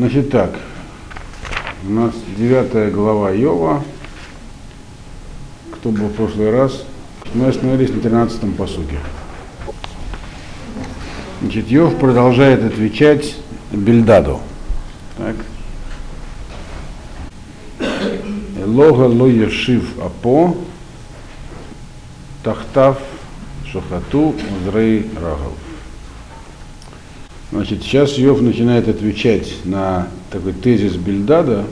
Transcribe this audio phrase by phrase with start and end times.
[0.00, 0.58] Значит так,
[1.86, 3.84] у нас девятая глава Йова.
[5.74, 6.86] Кто был в прошлый раз?
[7.34, 8.96] Мы остановились на 13-м посуке.
[11.42, 13.36] Значит, Йов продолжает отвечать
[13.72, 14.40] Бельдаду.
[15.18, 15.36] Так.
[18.64, 20.56] Лога ло ешив апо,
[22.42, 22.98] тахтав
[23.70, 25.58] шахату узрей рагов.
[27.52, 31.64] Значит, сейчас Йов начинает отвечать на такой тезис Бельдада,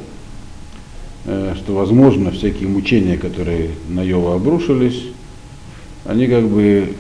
[1.25, 5.05] э, что, возможно, всякие мучения, которые на Йова обрушились,
[6.05, 6.95] они как бы,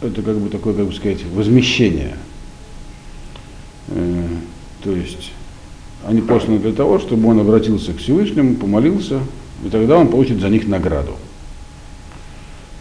[0.00, 2.16] это как бы такое, как бы сказать, возмещение.
[3.88, 4.26] Э,
[4.82, 5.32] то есть
[6.06, 9.20] они посланы для того, чтобы он обратился к Всевышнему, помолился,
[9.62, 11.16] и тогда он получит за них награду.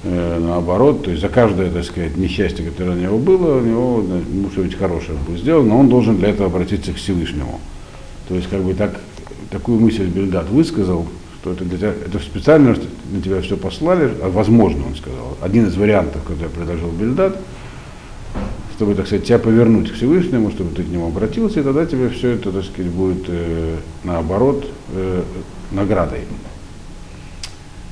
[0.08, 4.06] Э, наоборот, то есть за каждое, так сказать, несчастье, которое у него было, у него
[4.08, 7.60] ну, что-нибудь хорошее будет сделано, но он должен для этого обратиться к Всевышнему.
[8.28, 9.02] То есть, как бы так,
[9.50, 11.08] такую мысль Бельдат высказал,
[11.42, 12.76] что это для тебя, это специально,
[13.12, 15.38] на тебя все послали, а возможно, он сказал.
[15.42, 17.38] Один из вариантов, который предложил Бельдат,
[18.76, 22.10] чтобы, так сказать, тебя повернуть к Всевышнему, чтобы ты к нему обратился, и тогда тебе
[22.10, 25.24] все это, так сказать, будет э, наоборот э,
[25.72, 26.22] наградой.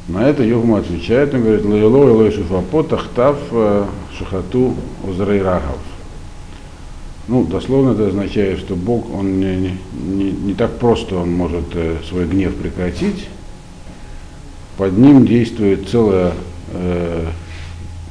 [0.08, 3.86] На это Йохма отвечает, он говорит, Лайло и Лойшифапо тахтав э,
[4.18, 4.76] шахату
[5.08, 5.78] узрейрахав.
[7.30, 12.00] Ну, дословно это означает, что Бог, он не, не, не так просто он может э,
[12.10, 13.30] свой гнев прекратить.
[14.76, 16.34] Под ним действует целая
[16.74, 17.28] э,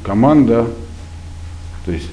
[0.02, 0.66] команда,
[1.84, 2.08] то есть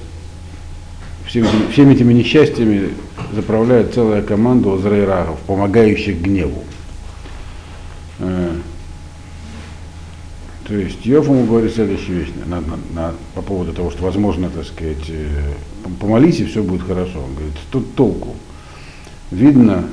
[1.26, 2.90] всеми, всеми этими несчастьями
[3.32, 6.64] заправляет целая команда узрейрахов, помогающих гневу.
[8.18, 8.49] Э,
[10.70, 14.48] то есть Йов ему говорит следующую вещь на, на, на, по поводу того, что возможно,
[14.48, 15.26] так сказать, э,
[15.98, 17.24] помолись и все будет хорошо.
[17.24, 18.36] Он говорит, тут толку.
[19.32, 19.88] Видно,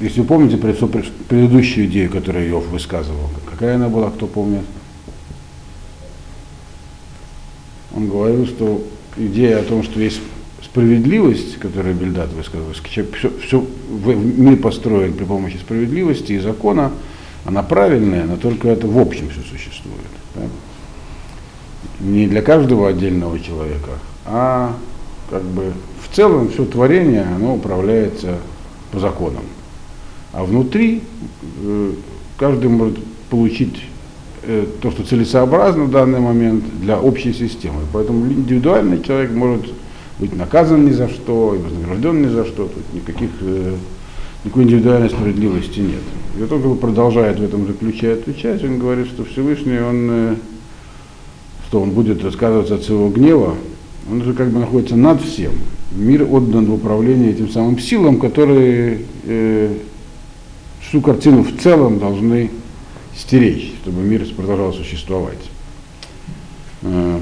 [0.00, 4.64] если вы помните предыдущую идею, которую Йов высказывал, какая она была, кто помнит?
[7.94, 8.84] Он говорил, что
[9.16, 10.20] идея о том, что есть
[10.64, 13.06] справедливость, которую Бельдат высказывал, все,
[13.46, 13.64] все,
[14.04, 16.90] мир построен при помощи справедливости и закона,
[17.48, 19.96] она правильная, но только это в общем все существует.
[20.34, 20.42] Да?
[22.00, 23.92] Не для каждого отдельного человека,
[24.26, 24.76] а
[25.30, 25.72] как бы
[26.02, 28.36] в целом все творение, оно управляется
[28.92, 29.44] по законам.
[30.34, 31.02] А внутри
[31.62, 31.92] э,
[32.36, 33.82] каждый может получить
[34.42, 37.80] э, то, что целесообразно в данный момент для общей системы.
[37.94, 39.72] Поэтому индивидуальный человек может
[40.18, 42.68] быть наказан ни за что, и вознагражден ни за что.
[42.68, 43.74] Тут никаких э,
[44.44, 46.02] никакой индивидуальной справедливости нет.
[46.36, 50.36] И вот он продолжает в этом же ключе отвечать, он говорит, что Всевышний, он, э,
[51.66, 53.54] что он будет рассказываться от своего гнева,
[54.10, 55.52] он же как бы находится над всем.
[55.92, 59.76] Мир отдан в управление этим самым силам, которые э,
[60.80, 62.50] всю картину в целом должны
[63.16, 65.38] стеречь, чтобы мир продолжал существовать.
[66.82, 67.18] Э,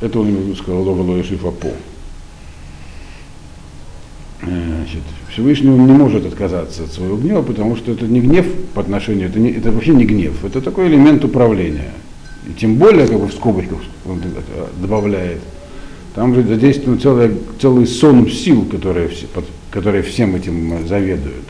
[0.00, 1.72] это он ему сказал Лога Лоешифа По.
[4.46, 5.02] Значит,
[5.32, 9.40] Всевышний не может отказаться от своего гнева, потому что это не гнев по отношению, это,
[9.40, 11.92] не, это вообще не гнев, это такой элемент управления.
[12.48, 14.22] И тем более, как бы в скобочках он
[14.80, 15.40] добавляет,
[16.14, 19.10] там же задействован целый, целый сон сил, которые,
[19.70, 21.46] которые всем этим заведуют.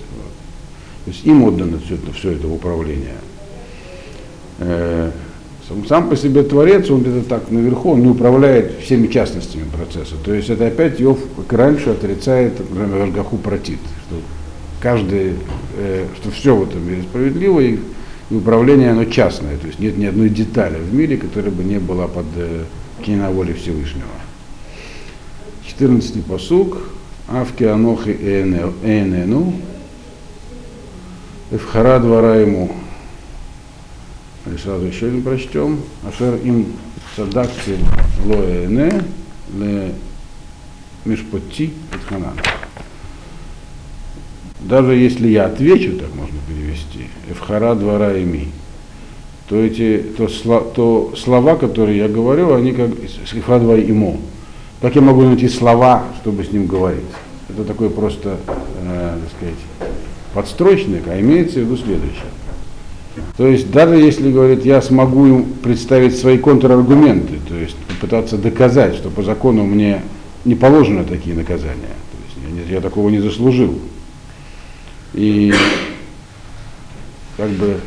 [1.05, 3.15] То есть им отдано все все это управление.
[5.69, 10.15] Э, сам, по себе Творец, он где-то так наверху, он не управляет всеми частностями процесса.
[10.25, 14.17] То есть это опять Йов, как и раньше, отрицает, например, Альгаху протит, что
[14.81, 15.35] каждый,
[15.77, 17.79] э, что все в этом мире справедливо, и,
[18.31, 19.57] и управление оно частное.
[19.57, 22.65] То есть нет ни одной детали в мире, которая бы не была под э,
[23.05, 24.07] киноволей Всевышнего.
[25.67, 26.79] 14 посук.
[27.29, 28.11] Авки анохи
[28.85, 29.53] эйнену.
[31.51, 32.71] Эвхара двора ему.
[34.55, 35.81] И сразу еще один прочтем.
[36.07, 36.67] Ашер им
[37.17, 37.79] садакти
[38.25, 39.03] лоэне
[39.59, 39.93] ле
[41.05, 41.73] мишпотти
[42.09, 42.39] ханан.
[44.61, 48.49] Даже если я отвечу, так можно перевести, Эвхара двора ими,
[49.49, 50.29] то эти то,
[50.75, 52.91] то слова, которые я говорю, они как
[53.33, 54.21] Эвхара ему.
[54.81, 57.05] Как я могу найти слова, чтобы с ним говорить?
[57.49, 58.39] Это такой просто,
[58.83, 59.93] э, так сказать,
[60.35, 62.27] подстрочник, а имеется в виду следующее.
[63.37, 69.11] То есть даже если, говорит, я смогу представить свои контраргументы, то есть попытаться доказать, что
[69.11, 70.03] по закону мне
[70.45, 73.79] не положено такие наказания, то есть я, я такого не заслужил.
[75.15, 75.53] И
[77.37, 77.81] как бы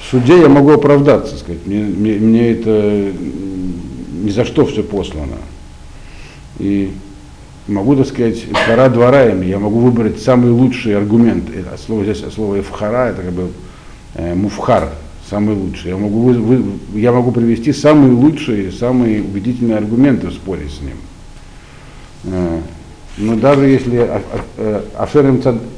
[0.00, 3.12] в суде я могу оправдаться, сказать, мне, мне, мне это
[4.22, 5.36] ни за что все послано.
[6.58, 6.92] И
[7.66, 11.50] могу, так сказать, хара двораем, я могу выбрать самый лучший аргумент.
[11.54, 13.50] Это слово здесь слово эфхара, это как бы
[14.34, 14.90] муфхар,
[15.30, 15.90] самый лучший.
[15.90, 20.80] Я могу, вы, вы, я могу привести самые лучшие, самые убедительные аргументы в споре с
[20.80, 20.96] ним.
[22.24, 22.60] Э,
[23.16, 25.26] но даже если а, а, э, ашер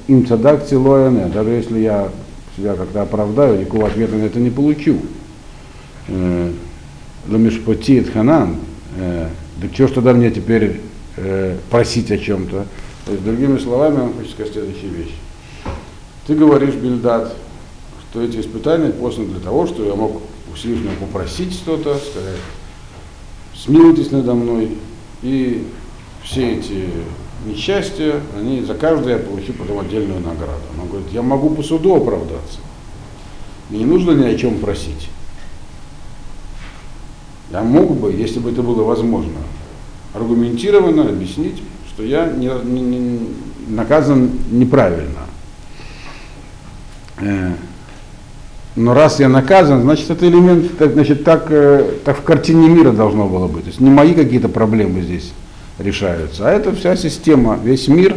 [0.08, 2.08] им цадак цилояне, даже если я
[2.56, 4.98] себя как-то оправдаю, никакого ответа на это не получу.
[6.08, 6.50] Э,
[7.28, 8.56] Ламишпоти ханан,
[8.98, 10.80] да что ж тогда мне теперь
[11.70, 12.66] просить о чем-то?
[13.24, 15.14] Другими словами, он хочет сказать следующую вещь.
[16.26, 17.32] Ты говоришь, Бильдат,
[18.12, 20.20] что эти испытания посланы для того, что я мог
[20.50, 22.36] у Всевышнего попросить что-то, сказать,
[23.56, 24.76] смилуйтесь надо мной,
[25.22, 25.66] и
[26.22, 26.90] все эти
[27.46, 30.60] несчастья, они за каждое я получу потом отдельную награду.
[30.78, 32.58] Он говорит, я могу по суду оправдаться.
[33.70, 35.08] Мне не нужно ни о чем просить.
[37.50, 39.38] Я мог бы, если бы это было возможно,
[40.12, 43.20] аргументированно объяснить, что я не, не, не,
[43.68, 45.20] наказан неправильно.
[48.74, 53.26] Но раз я наказан, значит, это элемент, значит, так, э, так в картине мира должно
[53.28, 53.64] было быть.
[53.64, 55.32] То есть не мои какие-то проблемы здесь
[55.78, 58.16] решаются, а это вся система, весь мир,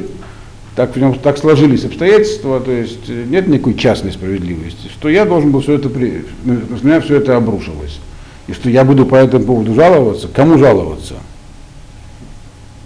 [0.76, 5.26] так в нем так сложились обстоятельства, то есть э, нет никакой частной справедливости, что я
[5.26, 8.00] должен был все это, при, на меня все это обрушилось.
[8.48, 11.16] И что я буду по этому поводу жаловаться, кому жаловаться?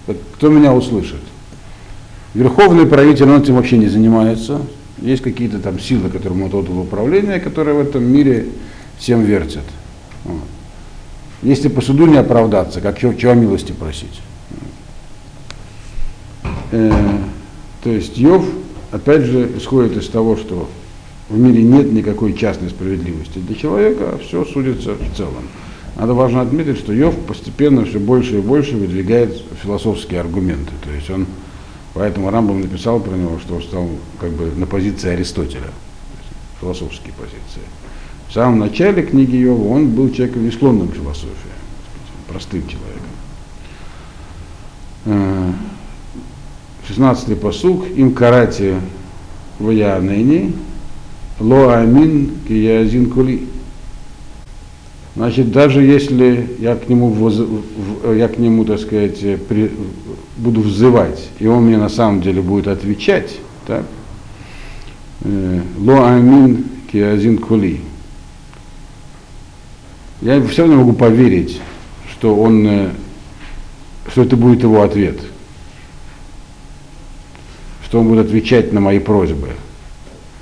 [0.07, 1.19] Кто меня услышит?
[2.33, 4.62] Верховный правитель, он этим вообще не занимается,
[5.01, 8.48] есть какие-то там силы, которым он отдал управление, которые в этом мире
[8.98, 9.63] всем вертят.
[10.25, 10.42] Вот.
[11.42, 14.22] Если по суду не оправдаться, как чего, чего милости просить?
[16.72, 16.92] Э,
[17.84, 18.46] то есть Йов,
[18.92, 20.69] опять же, исходит из того, что
[21.30, 23.40] в мире нет никакой частной справедливости.
[23.40, 25.48] Для человека все судится в целом.
[25.95, 30.72] Надо важно отметить, что Йов постепенно все больше и больше выдвигает философские аргументы.
[30.84, 31.25] То есть он
[32.00, 33.90] Поэтому Рамбам написал про него, что он стал
[34.22, 35.68] как бы на позиции Аристотеля,
[36.62, 37.62] философские позиции.
[38.30, 41.28] В самом начале книги Йова он был человеком не склонным к философии,
[42.30, 42.63] простым
[45.06, 45.56] человеком.
[46.88, 48.80] 16-й посуг, им карате
[49.60, 50.54] в ныне,
[51.42, 53.45] ло амин киязин кули.
[55.18, 57.42] Значит, даже если я к нему, воз,
[58.16, 59.19] я к нему так сказать,
[59.50, 59.69] при,
[60.39, 63.38] буду взывать, и он мне на самом деле будет отвечать,
[63.68, 63.86] так,
[65.21, 67.81] э, ло амин киазин кули.
[70.21, 71.62] Я все равно могу поверить,
[72.12, 72.89] что он, э,
[74.12, 75.19] что это будет его ответ,
[77.85, 79.50] что он будет отвечать на мои просьбы.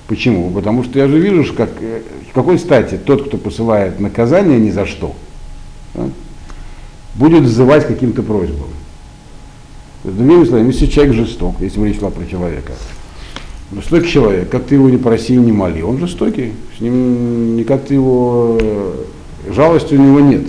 [0.07, 0.51] Почему?
[0.51, 4.69] Потому что я же вижу, как, э, в какой стати тот, кто посылает наказание ни
[4.69, 5.15] за что,
[5.93, 6.09] да,
[7.15, 8.69] будет взывать каким-то просьбам.
[10.03, 12.73] Другими словами, если человек жесток, если речь шла про человека,
[13.73, 17.95] жестокий человек, как ты его не проси, не моли, он жестокий, с ним никак ты
[17.95, 19.03] его, э,
[19.53, 20.43] жалости у него нет.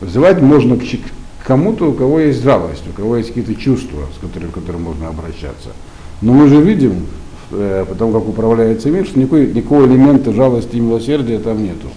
[0.00, 0.82] Взывать можно к
[1.46, 5.08] кому-то, у кого есть жалость, у кого есть какие-то чувства, с которыми, к которым можно
[5.08, 5.70] обращаться.
[6.20, 7.06] Но мы же видим,
[7.50, 11.88] Э, потому как управляется мир, что никакой, никакого элемента жалости и милосердия там нету.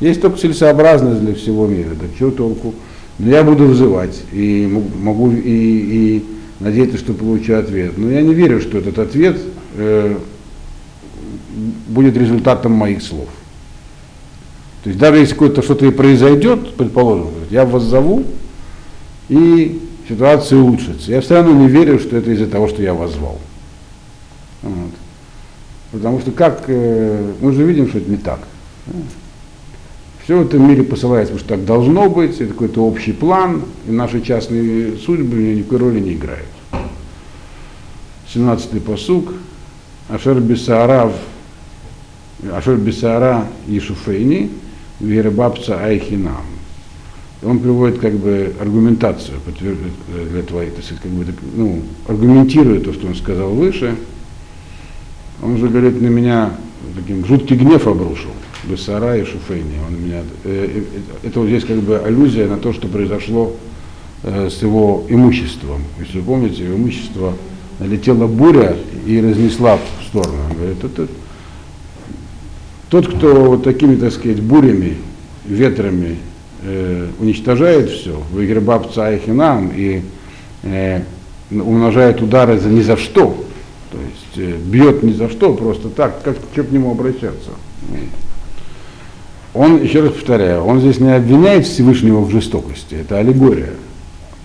[0.00, 2.74] Есть только целесообразность для всего мира, да чего толку.
[3.18, 4.66] Но я буду вызывать и
[5.00, 6.24] могу и, и
[6.60, 7.96] надеяться, что получу ответ.
[7.96, 9.40] Но я не верю, что этот ответ
[9.74, 10.16] э,
[11.88, 13.28] будет результатом моих слов.
[14.82, 18.24] То есть даже если какое-то что-то и произойдет, предположим, я вас зову,
[19.28, 21.10] и ситуация улучшится.
[21.10, 23.38] Я все равно не верю, что это из-за того, что я вас звал.
[24.62, 24.92] Вот.
[25.92, 28.40] Потому что как, э, мы же видим, что это не так.
[30.26, 33.92] Все в этом мире посылается, потому что так должно быть, это какой-то общий план, и
[33.92, 36.48] наши частные судьбы никакой роли не играют.
[38.34, 39.32] 17-й посуг.
[40.08, 41.12] Ашер Бисаарав,
[42.52, 44.50] Ашер Бисаара Ишуфейни,
[44.98, 46.44] Веребабца Айхинам.
[47.44, 49.38] Он приводит как бы аргументацию
[50.32, 53.94] для твоей, то есть, как бы, ну, аргументирует то, что он сказал выше,
[55.40, 56.50] он же, говорит, на меня
[56.96, 58.30] таким жуткий гнев обрушил.
[58.66, 59.78] Бессара и Шуфейни.
[59.86, 60.82] Он меня, э,
[61.22, 63.54] э, это вот здесь как бы аллюзия на то, что произошло
[64.22, 65.82] э, с его имуществом.
[66.00, 67.34] Если вы помните, его имущество
[67.78, 70.38] налетела буря и разнесла в сторону.
[70.50, 71.08] Он говорит, это,
[72.88, 74.96] тот, кто вот такими, так сказать, бурями,
[75.44, 76.16] ветрами
[76.62, 80.02] э, уничтожает все, выгребав цаихинам и
[80.62, 81.02] э,
[81.50, 83.44] умножает удары за ни за что,
[83.90, 87.50] то есть э, бьет ни за что, просто так, как, как к нему обращаться.
[89.56, 93.72] Он, еще раз повторяю, он здесь не обвиняет Всевышнего в жестокости, это аллегория.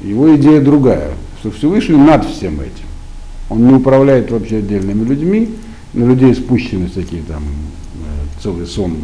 [0.02, 1.12] Его идея другая.
[1.40, 2.86] что Всевышний над всем этим.
[3.50, 5.50] Он не управляет вообще отдельными людьми,
[5.94, 8.96] на людей спущены такие там э, целый сон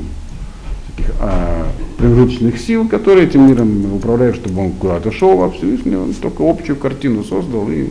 [0.96, 6.14] таких а, промежуточных сил, которые этим миром управляют, чтобы он куда-то шел, а Всевышний он
[6.14, 7.90] только общую картину создал и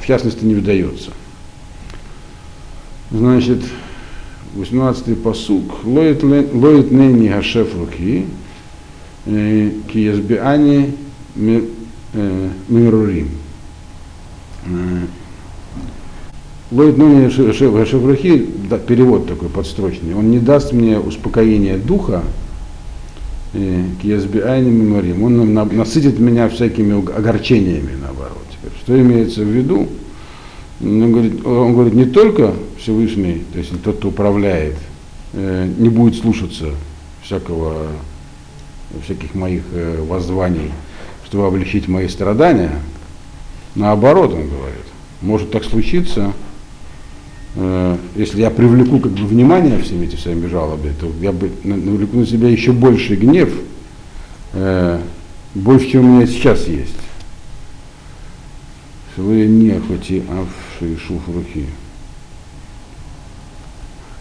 [0.00, 1.12] в частности не выдается.
[3.10, 3.60] Значит,
[4.56, 5.84] 18-й посук.
[5.84, 8.26] Лоит нени гашеф руки,
[9.26, 10.94] э, ки язбиани
[12.68, 13.28] мирурим.
[14.66, 15.00] Э,
[16.70, 17.28] Лоит нени
[17.72, 18.48] гашеф руки,
[18.86, 22.22] перевод такой подстрочный, он не даст мне успокоения духа,
[23.54, 25.22] э, киязбиайни меморим.
[25.22, 28.38] Он насытит меня всякими огорчениями, наоборот.
[28.82, 29.88] Что имеется в виду?
[30.84, 34.76] Он говорит, он говорит, не только Всевышний, то есть тот, кто управляет,
[35.32, 36.72] э, не будет слушаться
[37.22, 37.86] всякого,
[39.02, 40.72] всяких моих э, воззваний,
[41.24, 42.72] чтобы облегчить мои страдания.
[43.74, 44.84] Наоборот, он говорит,
[45.22, 46.34] может так случиться,
[47.56, 52.18] э, если я привлеку как бы внимание всеми этими своими жалобами, то я бы навлеку
[52.18, 53.50] на себя еще больше гнев,
[55.54, 56.94] больше, чем у меня сейчас есть.
[59.16, 61.66] Вы не хоть авши шуф руки.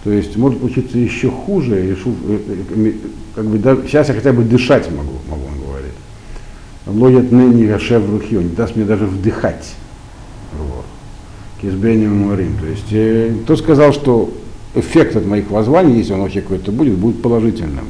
[0.04, 2.40] То есть может получиться еще хуже, и шуф, э,
[2.76, 2.94] э,
[3.34, 5.94] как бы, да, сейчас я хотя бы дышать могу, могу он говорит.
[6.86, 9.74] Лоят ныне гашев рухи, он не даст мне даже вдыхать.
[10.60, 10.86] Вот.
[11.62, 12.58] Кизбенем Марим.
[12.60, 14.32] То есть э, кто сказал, что
[14.76, 17.88] эффект от моих воззваний, если он вообще какой-то будет, будет положительным.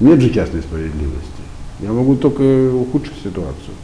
[0.00, 1.28] Нет же частной справедливости.
[1.80, 3.74] Я могу только ухудшить ситуацию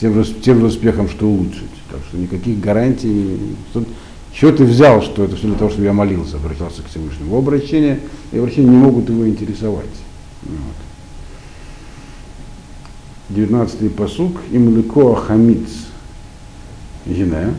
[0.00, 1.70] тем, тем же успехом, что улучшить.
[1.90, 3.38] Так что никаких гарантий.
[3.70, 3.84] Что,
[4.32, 7.26] чего ты взял, что это все для того, чтобы я молился, обращался к Всевышнему.
[7.26, 8.00] Его обращения
[8.32, 9.86] и обращения не могут его интересовать.
[10.42, 10.76] Вот.
[13.30, 14.40] 19-й посук.
[14.52, 15.86] Им леко хамиц
[17.06, 17.54] гине,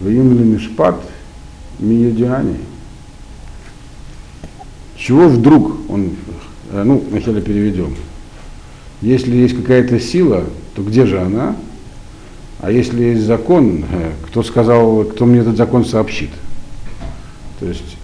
[0.00, 1.00] им мишпат
[1.78, 2.56] миедиани.
[4.96, 6.10] Чего вдруг он,
[6.72, 7.96] э, ну, вначале переведем.
[9.00, 10.44] Если есть какая-то сила,
[10.80, 11.56] то где же она?
[12.60, 16.30] А если есть закон, э, кто сказал, кто мне этот закон сообщит?
[17.58, 17.96] То есть,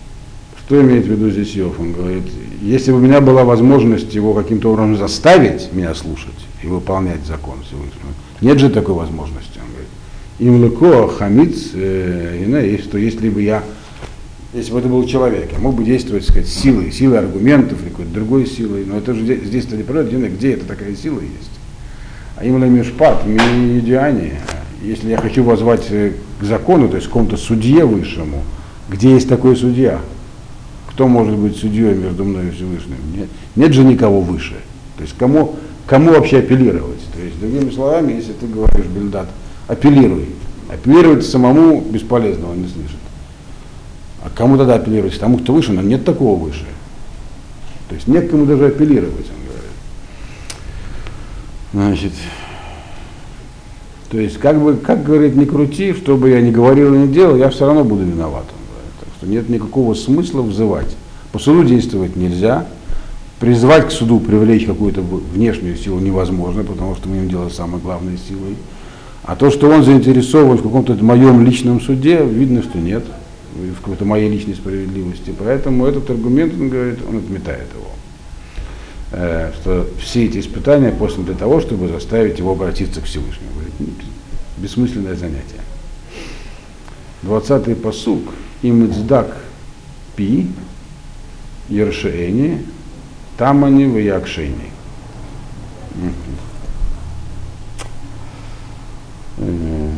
[0.64, 1.78] что имеет в виду здесь Йов?
[1.78, 2.24] Он говорит,
[2.60, 7.62] если бы у меня была возможность его каким-то образом заставить меня слушать и выполнять закон
[7.62, 9.58] Всевышнего, нет же такой возможности.
[9.58, 9.88] Он говорит,
[10.38, 13.62] им леко хамиц, э, что если бы я,
[14.54, 18.12] если бы это был человек, я мог бы действовать, сказать, силой, силой аргументов или какой-то
[18.12, 21.55] другой силой, но это же здесь, здесь не природа, где это такая сила есть?
[22.36, 24.34] А именно мишпат, медиане,
[24.82, 28.42] если я хочу возвать э, к закону, то есть к какому-то судье высшему,
[28.88, 30.00] где есть такой судья?
[30.90, 32.96] Кто может быть судьей между мной и Всевышним?
[33.14, 34.54] Нет, нет же никого выше.
[34.96, 37.00] То есть кому, кому вообще апеллировать?
[37.14, 39.28] То есть, другими словами, если ты говоришь, Бельдат,
[39.66, 40.26] апеллируй.
[40.72, 42.98] Апеллировать самому бесполезно, он не слышит.
[44.22, 45.18] А кому тогда апеллировать?
[45.18, 46.64] Тому, кто выше, но нет такого выше.
[47.88, 49.26] То есть нет кому даже апеллировать.
[51.76, 52.12] Значит,
[54.08, 57.08] то есть, как бы, как говорит, не крути, что бы я ни говорил и не
[57.08, 58.46] делал, я все равно буду виноват.
[58.98, 60.96] Так что нет никакого смысла взывать.
[61.32, 62.66] По суду действовать нельзя.
[63.40, 68.16] Призвать к суду, привлечь какую-то внешнюю силу невозможно, потому что мы им делаем самой главной
[68.26, 68.56] силой.
[69.24, 73.04] А то, что он заинтересован в каком-то моем личном суде, видно, что нет,
[73.54, 75.34] в какой-то моей личной справедливости.
[75.38, 77.95] Поэтому этот аргумент, он говорит, он отметает его.
[79.12, 83.50] Э, что все эти испытания после для того, чтобы заставить его обратиться к Всевышнему.
[84.56, 85.60] Бессмысленное занятие.
[87.22, 88.22] Двадцатый посук.
[88.62, 89.36] Имицдак
[90.16, 90.48] пи
[91.68, 92.64] ершеени
[93.36, 94.70] тамани в якшени.
[99.38, 99.90] Э,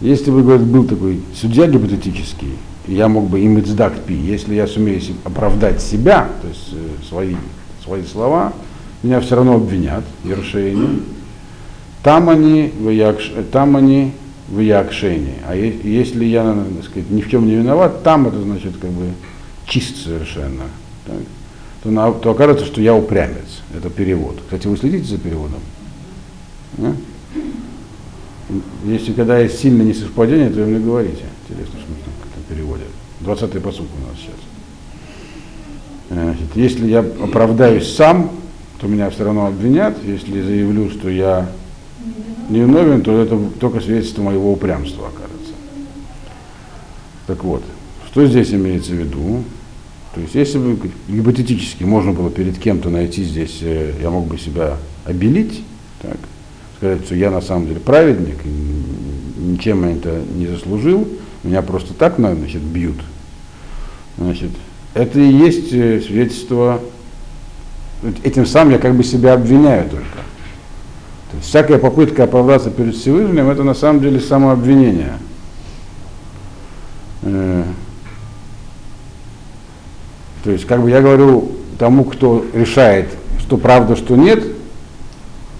[0.00, 5.00] если бы говорит, был такой судья гипотетический, я мог бы им пи, если я сумею
[5.24, 7.36] оправдать себя, то есть э, свои,
[7.82, 8.52] свои слова,
[9.02, 11.02] меня все равно обвинят, Ершейни.
[12.02, 14.12] Там они в, там они
[14.48, 15.36] в якшейне.
[15.46, 16.44] А если я,
[16.76, 19.06] так сказать, ни в чем не виноват, там это значит как бы
[19.66, 20.64] чист совершенно.
[21.06, 21.16] Так,
[21.82, 23.62] то, на, то окажется, что я упрямец.
[23.74, 24.36] Это перевод.
[24.44, 25.60] Кстати, вы следите за переводом?
[26.78, 26.94] А?
[28.84, 31.24] Если когда есть сильное несовпадение, то вы мне говорите.
[31.48, 32.03] Интересно, что.
[33.24, 34.34] 20-й посуд у нас сейчас.
[36.10, 38.30] Значит, если я оправдаюсь сам,
[38.80, 39.96] то меня все равно обвинят.
[40.04, 41.48] Если заявлю, что я
[42.48, 45.54] невиновен, то это только свидетельство моего упрямства окажется.
[47.26, 47.62] Так вот,
[48.10, 49.42] что здесь имеется в виду?
[50.14, 50.78] То есть, если бы
[51.08, 55.64] гипотетически можно было перед кем-то найти здесь, э, я мог бы себя обелить,
[56.00, 56.18] так,
[56.76, 58.36] сказать, что я на самом деле праведник,
[59.36, 61.08] ничем это не заслужил,
[61.42, 62.96] меня просто так значит, бьют.
[64.16, 64.50] Значит,
[64.94, 66.80] это и есть э, свидетельство,
[68.22, 70.04] этим самым я как бы себя обвиняю только.
[71.30, 75.14] То есть всякая попытка оправдаться перед Всевышним, это на самом деле самообвинение.
[77.22, 77.64] Э,
[80.44, 83.08] то есть, как бы я говорю тому, кто решает,
[83.40, 84.44] что правда, что нет,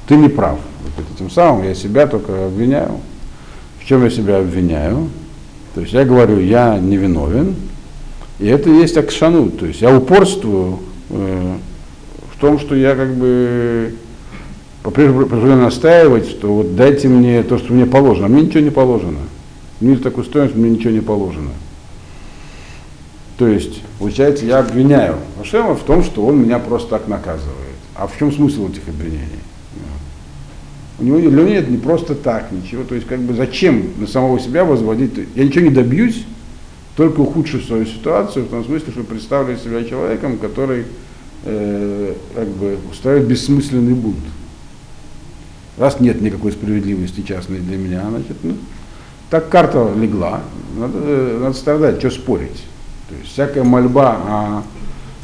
[0.07, 0.59] ты не прав.
[0.85, 3.01] Вот этим самым я себя только обвиняю.
[3.81, 5.09] В чем я себя обвиняю?
[5.75, 7.57] То есть я говорю, я невиновен,
[8.39, 11.57] и это есть акшанут, то есть я упорствую э,
[12.33, 13.95] в том, что я как бы
[14.83, 19.21] по-прежнему настаивать, что вот дайте мне то, что мне положено, а мне ничего не положено.
[19.81, 21.51] Мир так устроен, что мне ничего не положено.
[23.39, 27.55] То есть, получается, я обвиняю Ашема в том, что он меня просто так наказывает.
[27.95, 29.41] А в чем смысл этих обвинений?
[31.01, 32.85] У него, для него нет не просто так ничего.
[32.85, 35.13] То есть, как бы зачем на самого себя возводить?
[35.35, 36.25] Я ничего не добьюсь,
[36.97, 40.85] только ухудшу свою ситуацию, в том смысле, что представлю себя человеком, который
[41.45, 44.25] э, как бы устраивает бессмысленный бунт.
[45.77, 48.55] Раз нет никакой справедливости частной для меня, значит, ну,
[49.29, 50.43] так карта легла,
[50.79, 52.63] надо, э, надо страдать, что спорить.
[53.09, 54.63] То есть всякая мольба о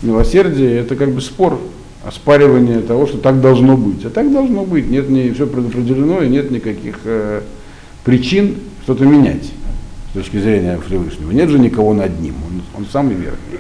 [0.03, 1.61] милосердии это как бы спор,
[2.05, 4.05] оспаривание того, что так должно быть.
[4.05, 7.43] А так должно быть, нет, не все предопределено и нет никаких э,
[8.03, 9.53] причин что-то менять
[10.11, 11.31] с точки зрения Всевышнего.
[11.31, 13.59] Нет же никого над ним, он, он самый верхний.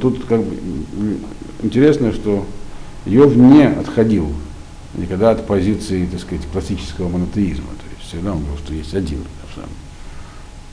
[0.00, 0.56] Тут как бы
[1.62, 2.46] интересно, что
[3.06, 4.32] Йов не отходил
[4.94, 7.66] никогда от позиции, так сказать, классического монотеизма.
[7.66, 9.24] То есть всегда он что есть один.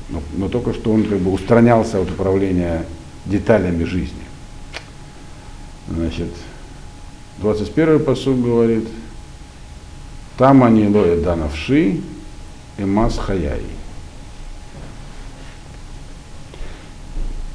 [0.09, 2.85] Но, но только что он как бы устранялся от управления
[3.25, 4.11] деталями жизни.
[5.87, 6.29] Значит,
[7.41, 8.87] 21-й посуд говорит,
[10.37, 12.01] там они лоя данавши
[12.77, 13.63] и мас хаяй.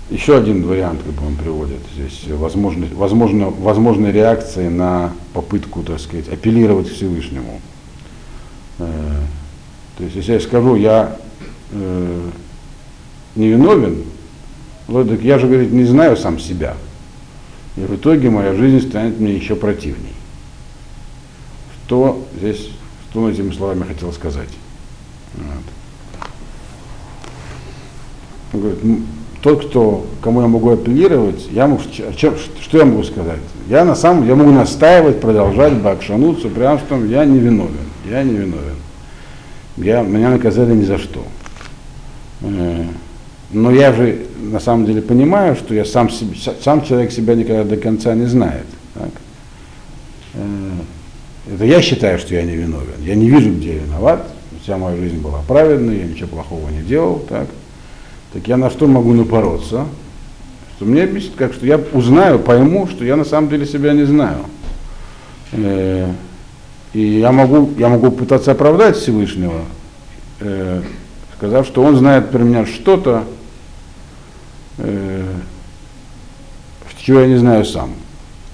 [0.08, 5.98] Еще один вариант, как бы он приводит здесь, возможно, возможно, возможные реакции на попытку, так
[5.98, 7.60] сказать, апеллировать к Всевышнему.
[8.78, 9.16] Э,
[9.98, 11.16] то есть, если я скажу, я
[11.72, 12.30] э,
[13.34, 14.04] невиновен,
[14.86, 16.76] так я же, говорит, не знаю сам себя.
[17.76, 20.14] И в итоге моя жизнь станет мне еще противней.
[21.84, 22.70] Что здесь,
[23.10, 24.50] что он этими словами хотел сказать?
[25.34, 25.64] Вот.
[28.52, 28.82] Он говорит,
[29.46, 33.38] тот, кто, кому я могу апеллировать, я могу, что, что я могу сказать?
[33.68, 37.76] Я на самом я могу настаивать, продолжать бакшануться, прям что я не виновен.
[38.10, 38.74] Я не виновен.
[39.76, 41.24] Я, меня наказали ни за что.
[42.40, 42.86] Э,
[43.52, 47.62] но я же на самом деле понимаю, что я сам, себе, сам человек себя никогда
[47.62, 48.66] до конца не знает.
[48.94, 49.10] Так?
[50.34, 53.00] Э, это я считаю, что я не виновен.
[53.00, 54.26] Я не вижу, где я виноват.
[54.64, 57.22] Вся моя жизнь была праведной, я ничего плохого не делал.
[57.28, 57.46] Так?
[58.36, 59.86] Так я на что могу напороться?
[60.76, 64.04] Что мне объяснит, как что я узнаю, пойму, что я на самом деле себя не
[64.04, 64.40] знаю.
[65.52, 66.12] Э,
[66.92, 69.62] и я могу, я могу пытаться оправдать Всевышнего,
[70.40, 70.82] э,
[71.38, 73.24] сказав, что он знает про меня что-то,
[74.76, 75.24] э,
[76.98, 77.94] чего я не знаю сам.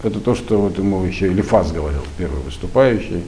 [0.04, 3.24] Это то, что вот ему еще Элифаз говорил, первый выступающий,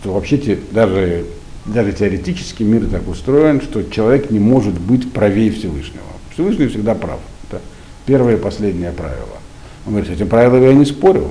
[0.00, 1.26] что вообще даже
[1.66, 6.04] даже теоретически мир так устроен, что человек не может быть правее Всевышнего.
[6.32, 7.20] Всевышний всегда прав.
[7.48, 7.60] Это
[8.04, 9.38] первое и последнее правило.
[9.86, 11.30] Он говорит, с этим правилом я не спорю,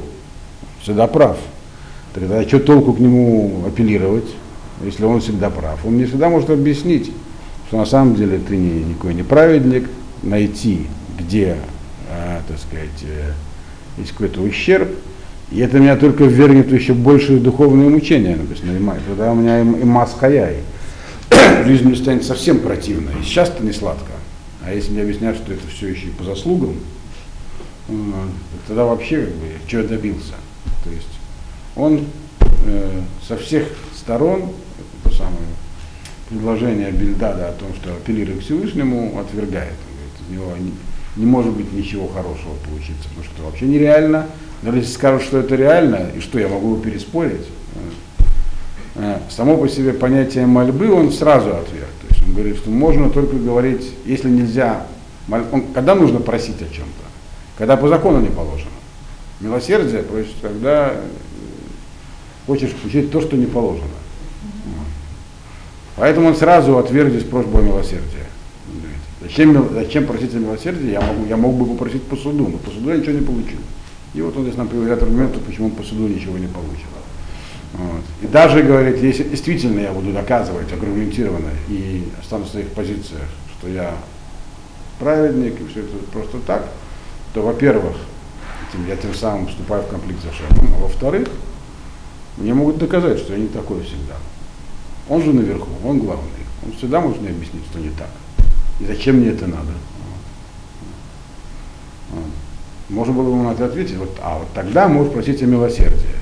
[0.82, 1.38] всегда прав.
[2.14, 4.28] Тогда что толку к нему апеллировать,
[4.84, 5.86] если он всегда прав?
[5.86, 7.12] Он мне всегда может объяснить,
[7.68, 9.90] что на самом деле ты не, никакой не праведник,
[10.24, 10.88] найти,
[11.20, 11.58] где,
[12.10, 13.32] а, так сказать, э,
[13.98, 14.90] есть какой-то ущерб,
[15.52, 19.64] и это меня только ввергнет в еще большие духовные мучения, написано, когда у меня и
[19.64, 20.58] мас хаяй.
[21.66, 23.14] Жизнь мне станет совсем противной.
[23.22, 24.12] И сейчас-то не сладко.
[24.66, 26.76] А если мне объяснят, что это все еще и по заслугам,
[27.88, 27.94] э,
[28.68, 30.34] тогда вообще как бы, чего я добился.
[30.84, 31.08] То есть
[31.76, 32.06] он
[32.66, 34.52] э, со всех сторон,
[35.04, 35.46] это самое
[36.30, 39.74] предложение Бельдада о том, что апеллирует к Всевышнему, отвергает.
[39.88, 43.66] Он говорит, у него не, не может быть ничего хорошего получиться, потому что это вообще
[43.66, 44.26] нереально,
[44.62, 47.46] но если скажут, что это реально, и что я могу его переспорить,
[48.96, 51.90] э, само по себе понятие мольбы он сразу отверг.
[52.02, 54.86] То есть он говорит, что можно только говорить, если нельзя,
[55.30, 57.06] он, когда нужно просить о чем-то,
[57.58, 58.70] когда по закону не положено.
[59.40, 61.02] Милосердие просит, когда э,
[62.48, 63.90] хочешь получить то, что не положено.
[65.96, 68.26] Поэтому он сразу отверг здесь просьбу о милосердии.
[69.22, 70.92] Зачем, зачем просить о милосердии?
[70.92, 73.60] Я, могу, я мог бы попросить по суду, но по суду я ничего не получил.
[74.16, 76.88] И вот он здесь нам приводит аргументы, почему по суду ничего не получил.
[77.74, 78.02] Вот.
[78.22, 83.68] И даже, говорит, если действительно я буду доказывать аргументированно и останусь в своих позициях, что
[83.68, 83.94] я
[85.00, 86.70] праведник и все это просто так,
[87.34, 87.98] то, во-первых,
[88.88, 91.28] я тем самым вступаю в конфликт с Ашемом, а во-вторых,
[92.38, 94.16] мне могут доказать, что я не такой всегда.
[95.10, 96.30] Он же наверху, он главный.
[96.66, 98.10] Он всегда может мне объяснить, что не так.
[98.80, 99.72] И зачем мне это надо.
[102.12, 102.26] Вот.
[102.90, 106.16] Можно было бы на это ответить, вот, а вот тогда можешь просить о милосердии.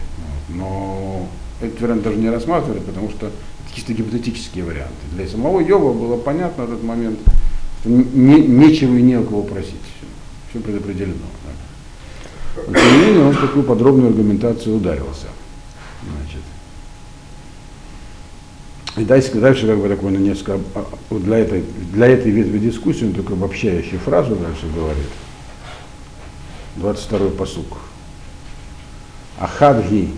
[0.50, 1.28] Но
[1.62, 3.36] этот вариант даже не рассматривали, потому что это
[3.76, 4.94] чисто гипотетические варианты.
[5.14, 7.20] Для самого Йова было понятно в этот момент,
[7.82, 9.76] что не, нечего и не у кого просить.
[10.50, 11.16] Все, предопределено.
[11.46, 12.62] Да.
[12.68, 15.28] Но, тем не менее, он в такую подробную аргументацию ударился.
[16.04, 16.42] Значит.
[18.96, 23.06] И дальше, дальше как бы такой на несколько, а, для этой, для этой ветви дискуссии
[23.06, 25.10] он только обобщающую фразу дальше говорит.
[26.76, 27.78] 22 посук.
[29.40, 30.10] Ахадги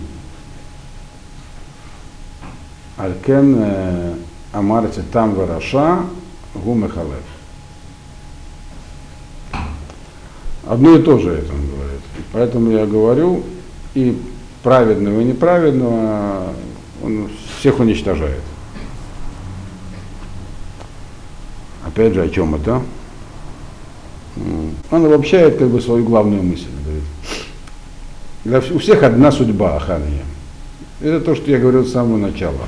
[2.96, 4.14] Алькен э,
[4.52, 6.00] Амарте там вараша
[6.54, 7.22] гумехалев.
[10.66, 12.00] Одно и то же это он говорит.
[12.32, 13.44] Поэтому я говорю,
[13.94, 14.20] и
[14.62, 16.54] праведного, и неправедного
[17.02, 18.42] он всех уничтожает.
[21.84, 22.82] Опять же, о чем это?
[24.90, 26.66] Он обобщает как бы свою главную мысль.
[28.44, 28.72] Говорит.
[28.72, 30.24] У всех одна судьба Ахания.
[31.00, 32.66] Это то, что я говорил с самого начала.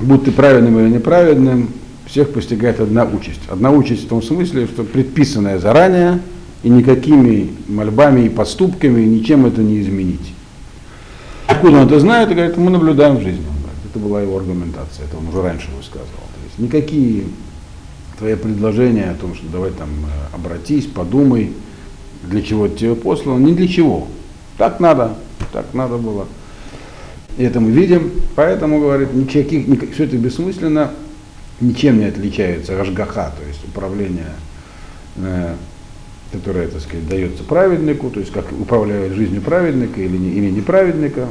[0.00, 1.70] Будь ты праведным или неправедным,
[2.06, 3.40] всех постигает одна участь.
[3.48, 6.20] Одна участь в том смысле, что предписанная заранее,
[6.62, 10.34] и никакими мольбами и поступками ничем это не изменить.
[11.46, 12.30] Откуда он это знает?
[12.30, 13.44] И говорит, мы наблюдаем в жизни.
[13.90, 16.06] Это была его аргументация, это он уже раньше высказывал.
[16.06, 17.24] То есть никакие
[18.22, 21.52] твои предложения о том, что давай там э, обратись, подумай,
[22.22, 24.06] для чего тебе послано, ни для чего.
[24.58, 25.16] Так надо,
[25.52, 26.28] так надо было.
[27.36, 30.92] И это мы видим, поэтому, говорит, никаких, никаких, все это бессмысленно,
[31.60, 34.30] ничем не отличается рашгаха, то есть управление,
[35.16, 35.56] э,
[36.30, 41.26] которое, так сказать, дается праведнику, то есть как управляют жизнью праведника или, не, или неправедника,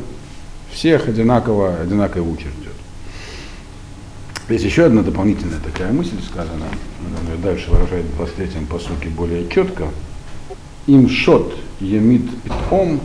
[0.74, 2.71] всех одинаково, одинаково участь
[4.52, 4.62] ждет.
[4.62, 6.66] Есть еще одна дополнительная такая мысль сказана,
[7.00, 9.88] она дальше выражает в 23-м посуке более четко.
[10.88, 13.00] Им шот емит питом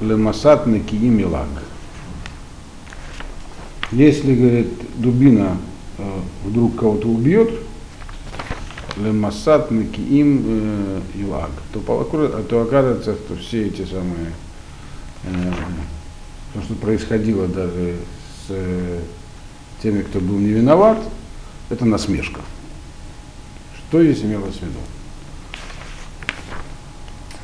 [0.00, 1.48] лемасат накиим лаг.
[3.92, 5.56] Если, говорит, дубина
[5.98, 6.02] э,
[6.44, 7.50] вдруг кого-то убьет,
[8.96, 11.80] лемасат накиим э, илаг, то,
[12.48, 14.32] то оказывается, что все эти самые,
[15.24, 15.52] э,
[16.54, 17.96] то, что происходило даже
[18.46, 19.00] с э,
[19.84, 20.98] теми, кто был не виноват,
[21.68, 22.40] это насмешка.
[23.76, 24.78] Что здесь имелось в виду?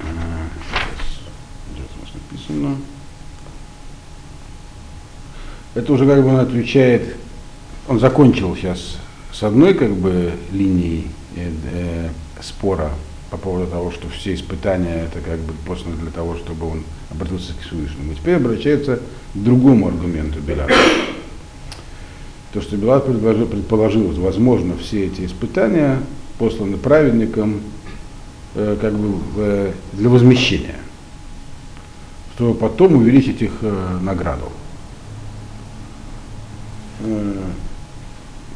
[0.00, 0.48] Э,
[1.74, 2.76] сейчас, у нас написано.
[5.74, 7.16] Это уже как бы он отвечает,
[7.86, 8.96] он закончил сейчас
[9.32, 12.08] с одной как бы линией э, э,
[12.42, 12.90] спора
[13.30, 17.52] по поводу того, что все испытания это как бы посланы для того, чтобы он обратился
[17.52, 18.14] к Всевышнему.
[18.14, 19.02] Теперь обращается к
[19.34, 20.74] другому аргументу Беляна.
[22.52, 26.00] То, что Белат предположил, предположил, возможно, все эти испытания
[26.38, 27.60] посланы праведникам
[28.54, 30.78] э, как бы э, для возмещения,
[32.34, 34.50] чтобы потом увеличить их э, награду.
[37.00, 37.34] Э,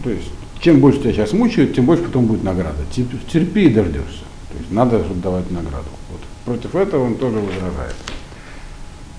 [0.03, 0.29] то есть,
[0.61, 2.79] чем больше тебя сейчас мучают, тем больше потом будет награда.
[2.93, 4.25] Терпи и дождешься.
[4.51, 5.89] То есть надо давать награду.
[6.11, 6.21] Вот.
[6.45, 7.95] Против этого он тоже возражает.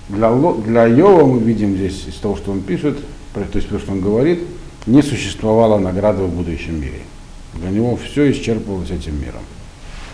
[0.10, 3.00] Для, для Йова мы видим здесь из того, что он пишет,
[3.34, 4.40] то есть то, что он говорит,
[4.86, 7.02] не существовало награды в будущем мире.
[7.56, 9.44] Для него все исчерпывалось этим миром.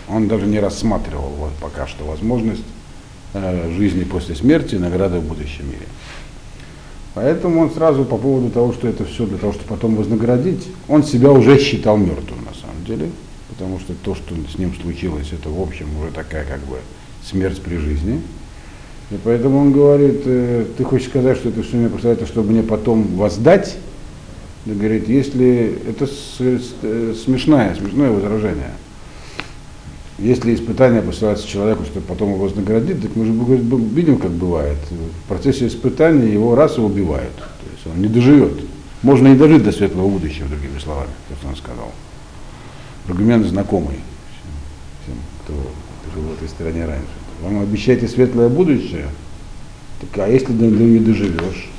[0.08, 2.62] Он даже не рассматривал вот пока что возможность
[3.34, 5.86] э, жизни после смерти и награды в будущем мире.
[7.14, 11.04] Поэтому он сразу по поводу того, что это все для того, чтобы потом вознаградить, он
[11.04, 13.10] себя уже считал мертвым на самом деле,
[13.50, 16.78] потому что то, что с ним случилось, это в общем уже такая как бы
[17.22, 18.20] смерть при жизни.
[19.10, 22.50] И поэтому он говорит, э, ты хочешь сказать, что это все мне просто это, чтобы
[22.50, 23.76] мне потом воздать,
[24.66, 28.72] говорит, если это смешное, смешное возражение.
[30.18, 34.78] Если испытание посылается человеку, чтобы потом его вознаградить, так мы же видим, как бывает.
[34.90, 37.34] В процессе испытания его раз и убивают.
[37.34, 38.52] То есть он не доживет.
[39.02, 41.90] Можно не дожить до светлого будущего, другими словами, как он сказал.
[43.08, 43.96] Аргумент знакомый
[45.02, 45.54] всем, кто
[46.14, 47.08] жил в этой стране раньше.
[47.42, 49.08] Вам обещаете светлое будущее,
[50.00, 51.71] так а если ты не доживешь,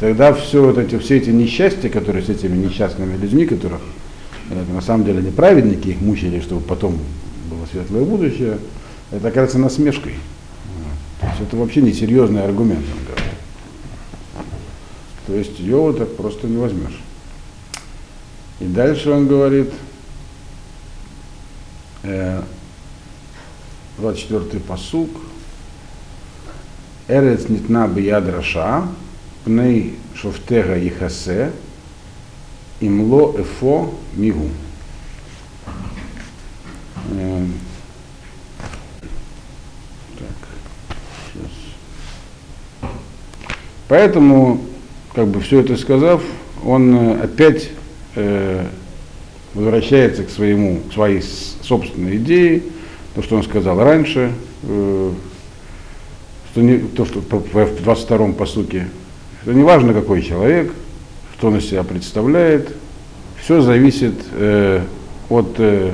[0.00, 3.80] тогда все, вот эти, все эти несчастья, которые с этими несчастными людьми, которых
[4.50, 6.98] э, на самом деле неправедники их мучили, чтобы потом
[7.50, 8.58] было светлое будущее,
[9.10, 10.14] это окажется насмешкой.
[11.20, 13.24] То есть это вообще не серьезный аргумент, он говорит.
[15.26, 17.00] То есть ее вот так просто не возьмешь.
[18.60, 19.72] И дальше он говорит,
[22.02, 22.42] э,
[23.98, 25.10] 24-й посук,
[27.08, 28.86] Эрец нитна бияд раша,
[29.48, 31.52] пней шофтега ихасе,
[32.80, 34.50] имло эфо мигу.
[43.88, 44.60] Поэтому,
[45.14, 46.22] как бы все это сказав,
[46.62, 47.70] он э, опять
[48.16, 48.66] э,
[49.54, 52.64] возвращается к своему, к своей собственной идее,
[53.14, 54.30] то, что он сказал раньше,
[54.64, 55.12] э,
[56.52, 58.88] что не, то, что в 22-м посуке,
[59.42, 60.72] что не важно, какой человек,
[61.36, 62.74] что он из себя представляет,
[63.40, 64.80] все зависит э,
[65.28, 65.92] от э,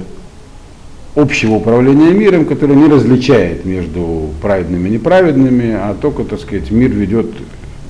[1.15, 6.91] общего управления миром, которое не различает между праведными и неправедными, а только, так сказать, мир
[6.91, 7.27] ведет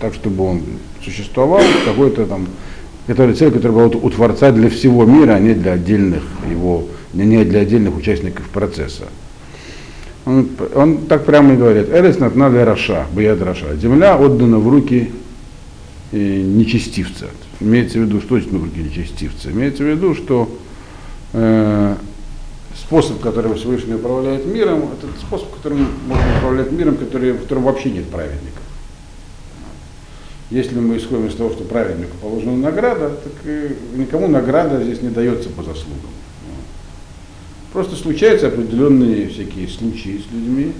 [0.00, 0.62] так, чтобы он
[1.02, 2.46] существовал, какой-то там,
[3.06, 7.44] это цель, которая была у Творца для всего мира, а не для отдельных его, не
[7.44, 9.04] для отдельных участников процесса.
[10.26, 13.76] Он, он так прямо и говорит, ארץ נתנה רשע, ביד רשע.
[13.76, 15.10] Земля отдана в руки
[16.16, 17.26] нечестивца.
[17.60, 19.50] Имеется в виду, что значит в руки нечестивца?
[19.50, 20.50] Имеется в виду, что
[21.32, 21.96] э,
[22.76, 27.90] способ, которым Всевышний управляет миром, это способ, которым можно управлять миром, который, в котором вообще
[27.90, 28.62] нет праведников.
[30.50, 33.32] Если мы исходим из того, что праведнику положена награда, так
[33.96, 36.10] никому награда здесь не дается по заслугам.
[37.72, 40.72] Просто случаются определенные всякие случаи с людьми.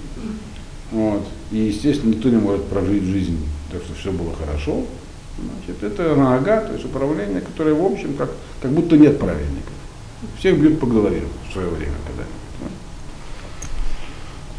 [0.92, 1.26] Вот.
[1.50, 3.38] И, естественно, никто не может прожить жизнь
[3.72, 4.84] так, что все было хорошо.
[5.38, 8.30] Значит, это нога, то есть управление, которое, в общем, как,
[8.62, 9.72] как будто нет праведников.
[10.38, 12.34] Всех бьют по голове в свое время когда-нибудь.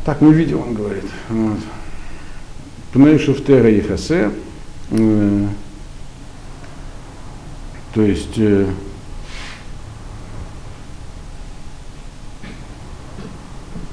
[0.03, 1.05] Так мы видим, он говорит.
[1.29, 1.59] Вот.
[2.93, 4.31] Пней шуфтера и хасе,
[4.91, 5.47] Э,
[7.93, 8.67] то есть э,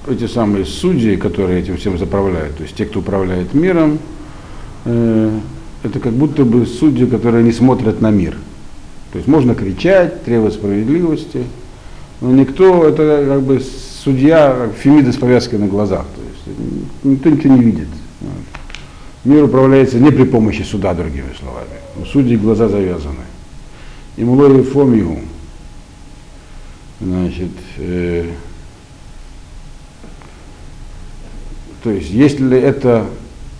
[0.06, 3.98] эти самые судьи, которые этим всем заправляют, то есть те, кто управляет миром,
[4.84, 5.40] э,
[5.82, 8.36] это как будто бы судьи, которые не смотрят на мир.
[9.12, 11.44] То есть можно кричать, требовать справедливости,
[12.20, 13.60] но никто, это как бы
[14.04, 16.58] судья, как Фемида с повязкой на глазах, то есть
[17.02, 17.88] никто ничего не видит.
[19.24, 21.68] Мир управляется не при помощи суда, другими словами.
[22.00, 23.22] У судей глаза завязаны.
[24.16, 25.18] И мулой фомию.
[27.00, 28.26] Значит, э,
[31.82, 33.06] то есть, если это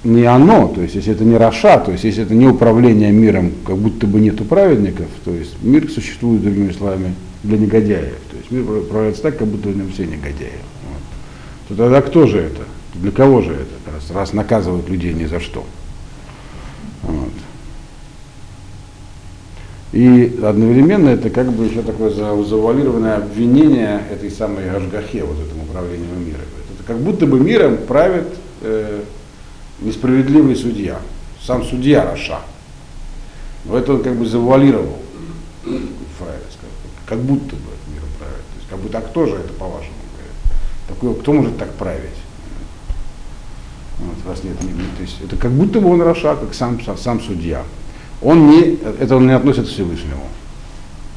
[0.05, 3.53] не оно, то есть, если это не Раша, то есть, если это не управление миром,
[3.65, 8.19] как будто бы нету праведников, то есть, мир существует, другими словами, для негодяев.
[8.31, 10.59] То есть, мир управляется так, как будто в нем все негодяи.
[10.89, 11.69] Вот.
[11.69, 12.63] То тогда кто же это?
[12.95, 15.65] Для кого же это, раз, раз наказывают людей ни за что?
[17.03, 17.33] Вот.
[19.93, 26.09] И одновременно это как бы еще такое завуалированное обвинение этой самой Гашгахе, вот этому управлению
[26.19, 26.41] миром.
[26.75, 28.27] Это как будто бы миром правит
[28.63, 29.03] э,
[29.85, 30.99] несправедливый судья,
[31.45, 32.41] сам судья Раша.
[33.65, 34.99] Но это он как бы завуалировал,
[36.19, 36.41] Фрайер
[37.07, 38.37] как будто бы миром правит.
[38.37, 39.93] То есть как будто, а кто же это по-вашему?
[40.89, 42.11] Такой, кто может так править?
[43.99, 47.21] Вот, раз нет, нет, то есть это как будто бы он Раша, как сам, сам
[47.21, 47.65] судья.
[48.21, 50.27] Он не, это он не относится к Всевышнему.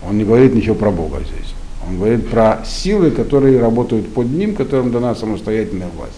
[0.07, 1.53] Он не говорит ничего про Бога здесь.
[1.87, 6.13] Он говорит про силы, которые работают под ним, которым дана самостоятельная власть.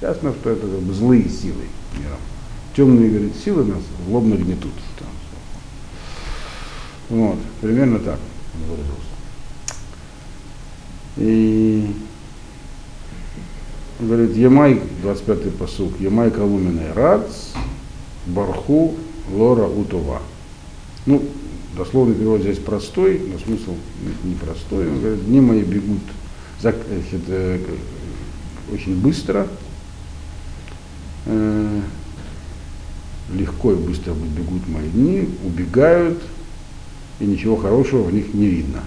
[0.00, 1.64] Ясно, что это как бы злые силы
[1.98, 2.16] мира.
[2.74, 4.72] Темные, говорит, силы нас злобно гнетут.
[7.10, 8.18] Вот, примерно так
[8.54, 9.10] он выразился.
[11.16, 11.92] И
[13.98, 17.48] говорит, Ямай, 25-й посук, Ямай Колуменой Рац,
[18.26, 18.94] Барху,
[19.32, 20.22] Лора Утова.
[21.04, 21.22] Ну,
[21.76, 23.74] дословный перевод здесь простой, но смысл
[24.22, 24.88] непростой.
[24.88, 26.00] Он говорит, дни мои бегут
[26.60, 27.58] значит, э,
[28.72, 29.48] очень быстро,
[33.32, 36.20] легко и быстро бегут мои дни, убегают,
[37.20, 38.80] и ничего хорошего в них не видно.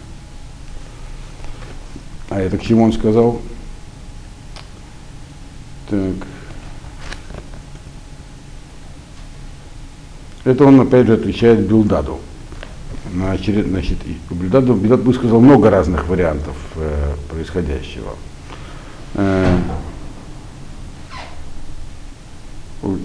[2.30, 3.42] А это к чему он сказал?
[5.90, 6.28] Так.
[10.44, 12.20] Это он опять же отвечает Билдаду.
[13.14, 14.00] Значит, значит,
[14.32, 18.16] Билдаду, Билдад высказал много разных вариантов э, происходящего.
[19.14, 19.60] Э,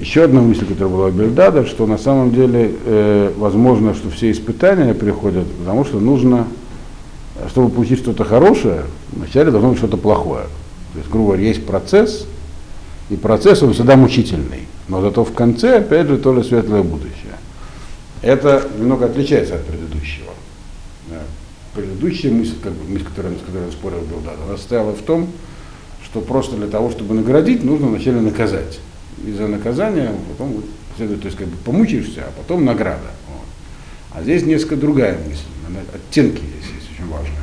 [0.00, 4.30] еще одна мысль, которая была у Бельдада, что на самом деле э, возможно, что все
[4.30, 6.48] испытания приходят, потому что нужно,
[7.50, 10.44] чтобы получить что-то хорошее, вначале должно быть что-то плохое.
[10.92, 12.26] То есть, грубо говоря, есть процесс,
[13.10, 14.66] и процесс он всегда мучительный.
[14.88, 17.36] Но зато в конце, опять же, тоже светлое будущее.
[18.22, 20.32] Это немного отличается от предыдущего.
[21.08, 21.20] Да.
[21.74, 25.28] Предыдущая мысль, как бы, мысль, которая, с которой спорил был, да, она состояла в том,
[26.04, 28.80] что просто для того, чтобы наградить, нужно вначале наказать.
[29.26, 30.62] И за наказание потом
[30.96, 33.10] следует, то есть как бы помучаешься, а потом награда.
[33.28, 33.46] Вот.
[34.12, 35.42] А здесь несколько другая мысль,
[35.94, 37.36] оттенки здесь есть очень важные.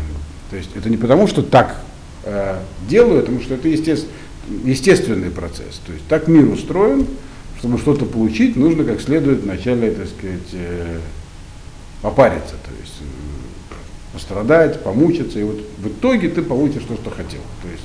[0.49, 1.81] То есть это не потому, что так
[2.23, 4.11] э, делаю, а потому что это естественно,
[4.63, 5.81] естественный процесс.
[5.85, 7.07] То есть так мир устроен,
[7.59, 10.99] чтобы что-то получить, нужно как следует вначале, так сказать, э,
[12.01, 13.73] попариться, то есть э,
[14.13, 17.41] пострадать, помучиться, и вот в итоге ты получишь то, что хотел.
[17.61, 17.83] То есть,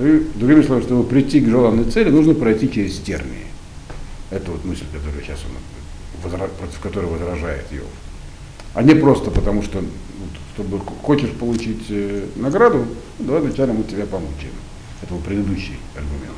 [0.00, 3.46] другими словами, чтобы прийти к желанной цели, нужно пройти через тернии.
[4.30, 7.86] Это вот мысль, которую сейчас он, против которой возражает Йов.
[8.74, 9.82] А не просто потому, что
[10.54, 12.84] чтобы хочешь получить э, награду,
[13.18, 14.50] ну, давай вначале мы тебя помучим.
[15.02, 16.36] Это был предыдущий аргумент.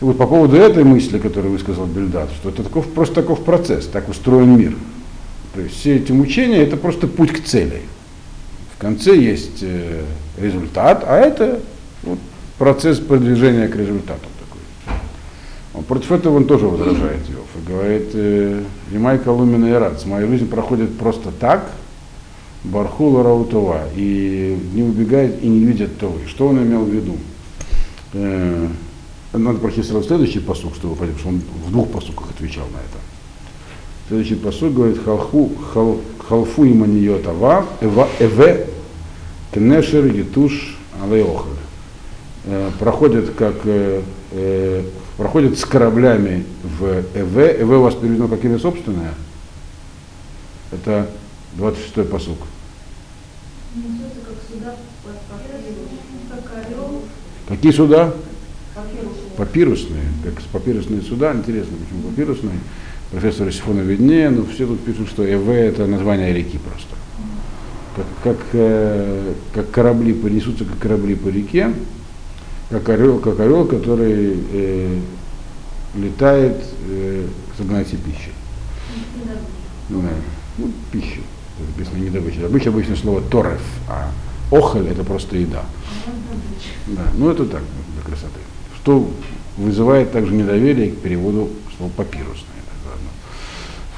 [0.00, 3.86] И вот по поводу этой мысли, которую высказал Бельдат, что это таков, просто таков процесс,
[3.86, 4.76] так устроен мир.
[5.54, 7.82] То есть все эти мучения это просто путь к цели.
[8.76, 10.02] В конце есть э,
[10.38, 11.60] результат, а это
[12.06, 12.18] вот,
[12.58, 14.96] процесс продвижения к результату такой.
[15.74, 20.26] Он против этого он тоже возражает Иов и говорит, э, Имай Колумина и Рац, моя
[20.26, 21.70] жизнь проходит просто так,
[22.64, 26.14] Бархула Раутова, и не убегает и не видит того.
[26.26, 27.16] Что он имел в виду?
[28.14, 28.68] Э,
[29.32, 32.98] надо прочесть сразу следующий посук, чтобы понять, что он в двух посуках отвечал на это.
[34.08, 38.68] Следующий посук говорит, халху, хал, халфу и маниот ава, эва, эве,
[39.52, 41.65] кнешер, етуш, алеохаль.
[42.48, 44.84] Э, проходят как э, э,
[45.16, 47.36] проходят с кораблями в ЭВ.
[47.36, 49.14] ЭВ у вас переведено как имя собственное.
[50.70, 51.08] Это
[51.58, 52.38] 26-й посук.
[57.48, 58.12] Какие суда?
[59.36, 62.58] Папирусные, как папирусные суда, интересно, почему папирусные.
[63.10, 66.94] Профессор Сифона виднее, но все тут пишут, что ЭВ это название реки просто.
[67.96, 71.72] Как, как, как корабли понесутся, как корабли по реке,
[72.70, 75.00] как орел, как орел, который э,
[75.94, 78.30] летает э, к загнать пищи.
[79.88, 80.02] Ну,
[80.58, 81.20] ну, пищу.
[81.58, 82.40] Написано не добыча.
[82.40, 84.10] Добыча обычно слово тореф, а
[84.50, 85.64] охоль это просто еда.
[86.88, 87.62] Да, ну это так,
[87.94, 88.40] для красоты.
[88.82, 89.08] Что
[89.56, 92.56] вызывает также недоверие к переводу слова папирусное.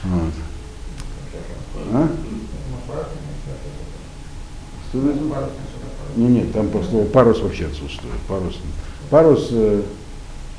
[0.04, 0.32] Вот.
[1.92, 2.08] А?
[6.16, 8.14] Не, нет, там по слову парус вообще отсутствует.
[8.26, 8.58] Парус,
[9.10, 9.82] парус э,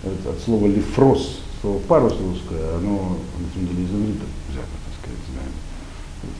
[0.03, 5.19] от слова лифрос, слово парус русское, оно на самом деле из иврита взято, так сказать,
[5.31, 5.53] знаем.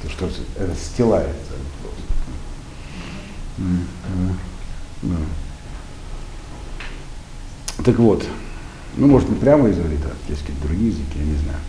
[0.01, 0.29] Это что
[0.65, 2.03] расстилается просто.
[5.01, 5.15] Да.
[7.83, 8.25] Так вот,
[8.97, 11.59] ну, может, не прямо из иврита, есть какие-то другие языки, я не знаю.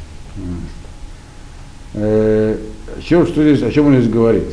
[1.94, 2.58] Э,
[2.96, 4.44] о, чем, что здесь, о чем он здесь говорит?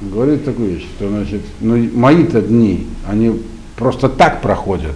[0.00, 3.40] Говорит такую вещь, что значит, ну, мои-то дни, они
[3.76, 4.94] просто так проходят.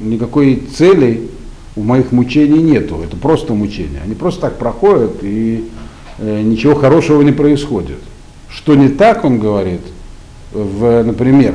[0.00, 1.28] Никакой цели
[1.76, 3.00] у моих мучений нету.
[3.04, 4.00] Это просто мучения.
[4.02, 5.68] Они просто так проходят, и
[6.18, 7.98] э, ничего хорошего не происходит.
[8.48, 9.82] Что не так, он говорит,
[10.52, 11.54] в, например,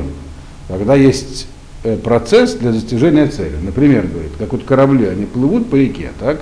[0.67, 1.47] когда есть
[1.83, 3.55] э, процесс для достижения цели.
[3.61, 6.41] Например, говорит, как вот корабли, они плывут по реке, так?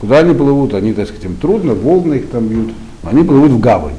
[0.00, 0.74] Куда они плывут?
[0.74, 2.72] Они, так сказать, им трудно, волны их там бьют.
[3.02, 3.96] Они плывут в гавань.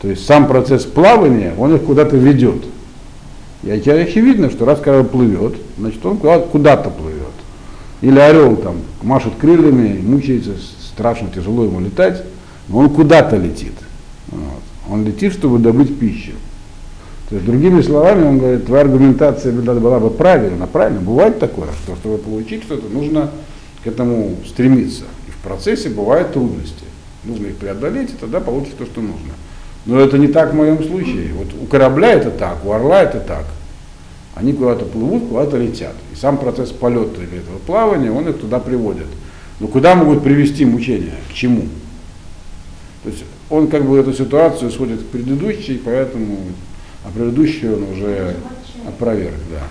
[0.00, 2.64] То есть сам процесс плавания, он их куда-то ведет.
[3.64, 7.24] И очевидно, что раз корабль плывет, значит он куда-то плывет.
[8.00, 12.22] Или орел там машет крыльями, мучается, страшно тяжело ему летать,
[12.68, 13.74] но он куда-то летит.
[14.28, 14.62] Вот.
[14.88, 16.32] Он летит, чтобы добыть пищу.
[17.28, 21.00] То есть, другими словами, он говорит, твоя аргументация была бы правильна, правильно.
[21.00, 23.30] Бывает такое, что чтобы получить что-то, нужно
[23.84, 25.04] к этому стремиться.
[25.26, 26.84] И в процессе бывают трудности.
[27.24, 29.34] Нужно их преодолеть, и тогда получится то, что нужно.
[29.88, 31.32] Но это не так в моем случае.
[31.32, 33.46] Вот у корабля это так, у орла это так.
[34.34, 35.94] Они куда-то плывут, куда-то летят.
[36.12, 39.06] И сам процесс полета или этого плавания, он их туда приводит.
[39.60, 41.14] Но куда могут привести мучения?
[41.30, 41.62] К чему?
[43.02, 46.36] То есть он как бы эту ситуацию сводит к предыдущей, поэтому,
[47.06, 48.36] а предыдущую он уже
[48.86, 49.62] опроверг, да.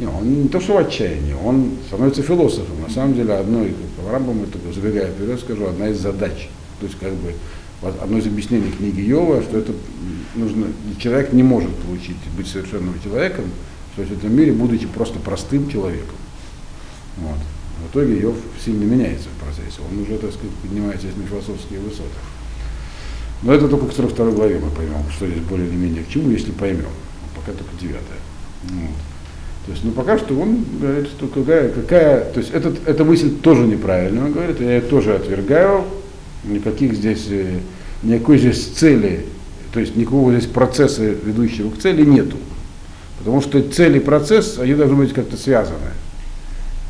[0.00, 2.82] Не, он не то, что в отчаянии, он становится философом.
[2.84, 6.48] На самом деле, одной, по Рамбам, это, забегая вперед, скажу, одна из задач.
[6.80, 7.32] То есть, как бы,
[7.82, 9.72] одно из объяснений книги Йова, что это
[10.34, 10.66] нужно,
[10.98, 13.44] человек не может получить, быть совершенным человеком,
[13.96, 16.16] то есть в этом мире, будучи просто простым человеком.
[17.18, 17.38] Вот.
[17.82, 22.08] В итоге Йов сильно меняется в процессе, он уже, так сказать, поднимается на философские высоты.
[23.42, 26.30] Но это только к 42 главе мы поймем, что здесь более или менее к чему,
[26.30, 26.86] если поймем.
[27.34, 28.18] Пока только девятая.
[28.62, 28.96] Вот.
[29.66, 33.36] То есть, ну пока что он говорит, что какая, какая то есть этот, эта мысль
[33.36, 35.84] тоже неправильная, он говорит, я ее тоже отвергаю,
[36.44, 37.58] Никаких здесь, э,
[38.02, 39.26] никакой здесь цели,
[39.72, 42.36] то есть никакого здесь процесса, ведущего к цели, нету.
[43.18, 45.92] Потому что цель и процесс, они должны быть как-то связаны.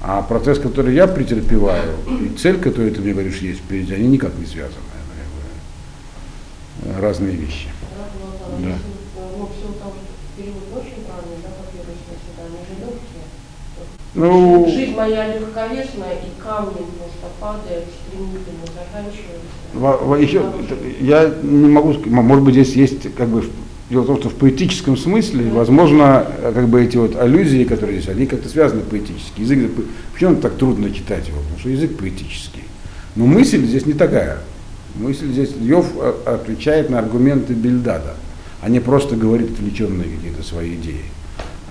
[0.01, 4.33] А процесс, который я претерпеваю, и цель, которую ты мне говоришь, есть впереди, они никак
[4.39, 4.81] не связаны.
[6.99, 7.69] Разные вещи.
[8.59, 8.92] Да.
[14.15, 20.23] Ну, Жизнь моя легковесная, и камни просто падают стремительно, заканчиваются.
[20.23, 20.43] Еще,
[21.01, 23.43] я не могу сказать, может быть, здесь есть как бы
[23.93, 28.09] Дело в том, что в поэтическом смысле, возможно, как бы эти вот аллюзии, которые здесь,
[28.09, 29.43] они как-то связаны поэтически.
[29.43, 29.71] Язык,
[30.15, 31.41] почему так трудно читать его?
[31.41, 32.63] Потому что язык поэтический.
[33.17, 34.39] Но мысль здесь не такая.
[34.95, 35.87] Мысль здесь, Йов
[36.25, 38.15] отвечает на аргументы Бельдада,
[38.63, 41.05] а не просто говорит отвлеченные какие-то свои идеи.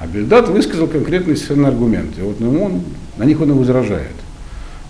[0.02, 2.24] А Бельдад высказал конкретные совершенно аргументы.
[2.24, 2.82] Вот ну, он,
[3.18, 4.16] на них он и возражает.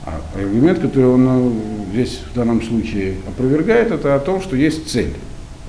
[0.06, 1.54] А аргумент, который он ну,
[1.92, 5.14] здесь в данном случае опровергает, это о том, что есть цель.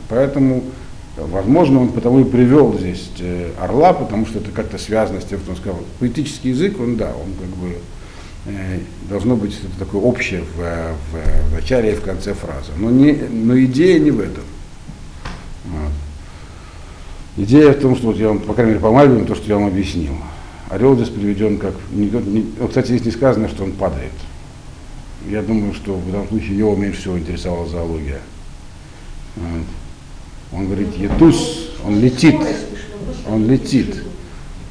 [0.08, 0.62] Поэтому
[1.16, 5.40] Возможно, он потому и привел здесь э, орла, потому что это как-то связано с тем,
[5.40, 5.80] что он сказал.
[6.00, 7.76] Поэтический язык, он да, он как бы
[8.46, 8.78] э,
[9.10, 12.72] должно быть такое общее в, в, в начале и в конце фразы.
[12.78, 14.42] Но, не, но идея не в этом.
[17.36, 19.54] Идея в том, что вот я вам, по крайней мере, по Мальбину, то, что я
[19.56, 20.12] вам объяснил.
[20.68, 21.74] Орел здесь приведен как...
[22.68, 24.12] Кстати, здесь не сказано, что он падает.
[25.30, 28.20] Я думаю, что в данном случае его меньше всего интересовала зоология.
[29.36, 29.66] Вот.
[30.52, 32.36] Он говорит, Етус, он летит,
[33.28, 34.02] он летит.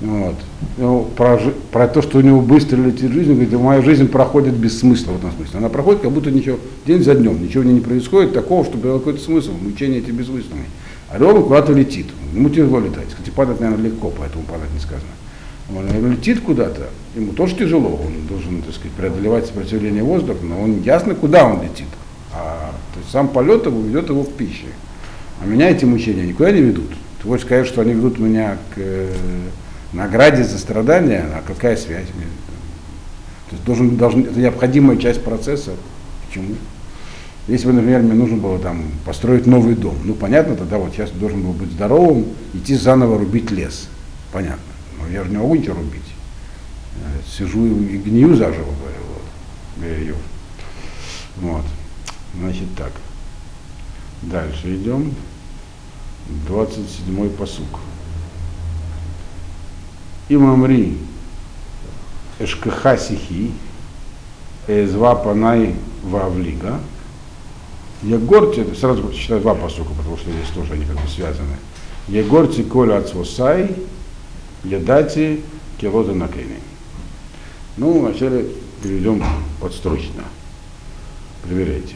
[0.02, 0.36] Вот.
[0.78, 1.40] Ну, про,
[1.72, 5.14] про то, что у него быстро летит жизнь, он говорит, моя жизнь проходит без смысла
[5.14, 5.60] в этом смысле.
[5.60, 9.22] Она проходит, как будто ничего, день за днем, ничего не происходит такого, чтобы был какой-то
[9.22, 10.66] смысл, мучение эти бессмысленные.
[11.14, 13.10] Орел куда-то летит, ему тяжело летать.
[13.10, 15.12] Кстати, падать, наверное, легко, поэтому падать не сказано.
[15.76, 20.82] Он летит куда-то, ему тоже тяжело, он должен, так сказать, преодолевать сопротивление воздуха, но он
[20.82, 21.88] ясно, куда он летит.
[22.34, 24.68] А то есть сам полет его ведет его в пище.
[25.42, 26.92] А меня эти мучения никуда не ведут.
[27.22, 29.14] Ты хочешь сказать, что они ведут меня к э,
[29.94, 32.08] награде за страдания, а какая связь?
[32.08, 35.72] То есть должен, должен, это необходимая часть процесса.
[36.28, 36.56] Почему?
[37.48, 41.10] Если бы, например, мне нужно было там построить новый дом, ну понятно, тогда вот сейчас
[41.12, 43.88] должен был быть здоровым, идти заново рубить лес.
[44.32, 44.62] Понятно.
[45.00, 46.02] Но я же не могу ничего рубить.
[46.98, 48.70] Я сижу и гнию заживо,
[49.78, 50.18] говорю, вот.
[51.38, 51.66] Вот.
[52.40, 52.92] Значит так.
[54.22, 55.14] Дальше идем.
[56.48, 57.80] 27-й посук.
[60.30, 60.98] Имамри
[62.40, 63.52] Эшкахасихи
[64.68, 66.80] Эзва Панай Вавлига.
[68.04, 71.56] Егорти, сразу читаю два посука, потому что здесь тоже они как бы связаны.
[72.08, 73.76] Егорти Коля Ацвосай,
[74.64, 75.42] Ядати
[75.80, 76.58] Келота Накейни.
[77.78, 78.48] Ну, вначале
[78.82, 79.24] перейдем
[79.60, 80.24] подстрочно.
[81.44, 81.96] Проверяйте.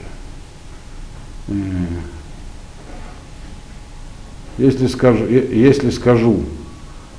[4.58, 6.44] Если скажу, если скажу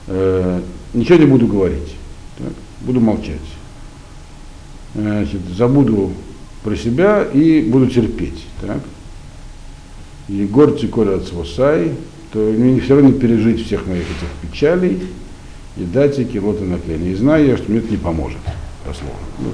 [0.06, 0.60] э,
[0.94, 1.94] ничего не буду говорить,
[2.38, 3.40] так, буду молчать.
[4.94, 6.12] Значит, забуду
[6.66, 8.44] про себя и буду терпеть.
[8.60, 8.80] Так.
[10.26, 11.92] Егор Циколя Цвосай,
[12.32, 15.00] то мне все равно пережить всех моих этих печалей
[15.76, 17.10] и дать килота на колени.
[17.10, 18.40] И знаю я, что мне это не поможет,
[18.84, 19.14] дословно.
[19.38, 19.52] Ну,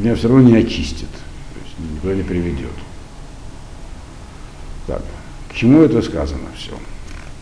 [0.00, 2.70] меня все равно не очистит, то есть никуда не приведет.
[4.86, 5.02] Так,
[5.50, 6.70] к чему это сказано все?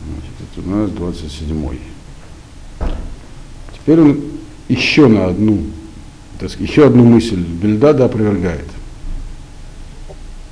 [0.08, 1.80] Значит, это у нас 27-й.
[3.74, 4.22] Теперь он
[4.68, 5.58] еще на одну,
[6.38, 8.66] так сказать, еще одну мысль Бельдада опровергает.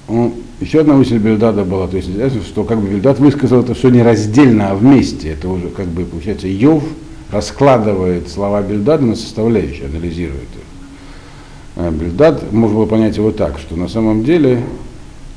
[0.08, 2.10] Он, еще одна мысль Бельдада была, то есть,
[2.46, 5.30] что как бы Бельдад высказал это все не раздельно, а вместе.
[5.30, 6.84] Это уже как бы получается Йов
[7.30, 11.76] раскладывает слова Бельдада на составляющие, анализирует их.
[11.76, 14.62] А Бельдад, можно было понять его так, что на самом деле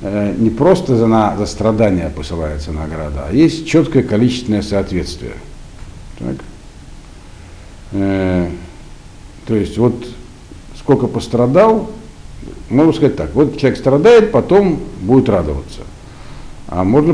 [0.02, 5.34] Э, не просто за, на, за страдания посылается награда, а есть четкое количественное соответствие.
[6.20, 6.36] Так?
[7.93, 8.50] Э,
[9.48, 9.95] то есть вот
[10.88, 11.90] сколько пострадал,
[12.70, 15.82] можно сказать так, вот человек страдает, потом будет радоваться.
[16.70, 17.14] А можно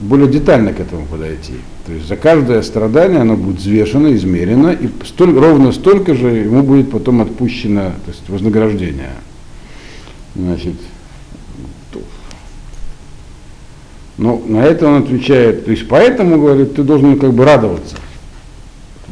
[0.00, 1.54] более детально к этому подойти.
[1.86, 6.64] То есть за каждое страдание оно будет взвешено, измерено, и столь, ровно столько же ему
[6.64, 9.12] будет потом отпущено то есть вознаграждение.
[10.34, 10.74] Значит,
[14.18, 17.96] Но на это он отвечает, то есть поэтому, говорит, ты должен как бы радоваться.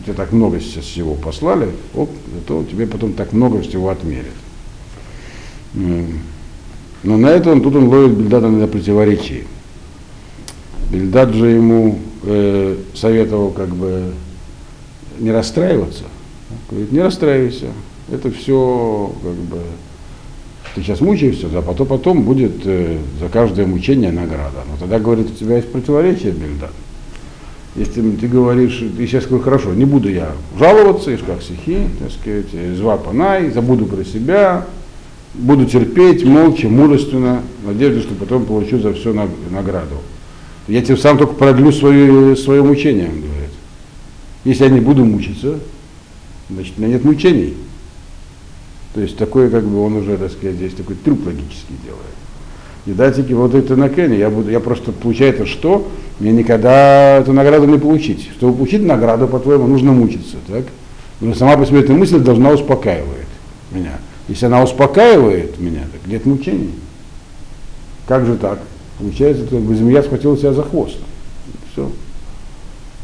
[0.04, 4.32] Тебе так много сейчас всего послали, оп, зато тебе потом так много всего отмерят.
[5.74, 9.46] Но на это он, тут он ловит Бельдада на противоречии.
[10.90, 14.12] Бельдад же ему э, советовал как бы
[15.18, 16.04] не расстраиваться.
[16.68, 17.68] Говорит, не расстраивайся.
[18.10, 19.60] Это все как бы
[20.74, 24.62] Ты сейчас мучаешься, а потом, потом будет э, за каждое мучение награда.
[24.70, 26.70] Но тогда, говорит, у тебя есть противоречие, Бельдан.
[27.76, 32.76] Если ты говоришь, ты сейчас говоришь, хорошо, не буду я жаловаться, как стихи, так сказать,
[32.76, 34.66] зва панай, забуду про себя,
[35.34, 39.12] буду терпеть молча, мужественно, надеюсь, что потом получу за все
[39.50, 39.96] награду.
[40.66, 43.50] Я тем самым только продлю свое, свое мучение, он говорит.
[44.44, 45.60] Если я не буду мучиться,
[46.48, 47.54] значит, у меня нет мучений.
[48.94, 52.02] То есть такой, как бы он уже, так сказать, здесь такой трюк логический делает.
[52.86, 55.88] И датики вот это на Кене, я буду, я просто получается что?
[56.18, 58.30] Мне никогда эту награду не получить.
[58.36, 60.64] Чтобы получить награду, по-твоему, нужно мучиться, так?
[61.20, 63.28] Но сама по себе эта мысль должна успокаивать
[63.70, 63.98] меня.
[64.28, 66.74] Если она успокаивает меня, так нет мучений.
[68.06, 68.58] Как же так?
[68.98, 70.96] Получается, как бы змея схватила себя за хвост.
[71.72, 71.90] Все.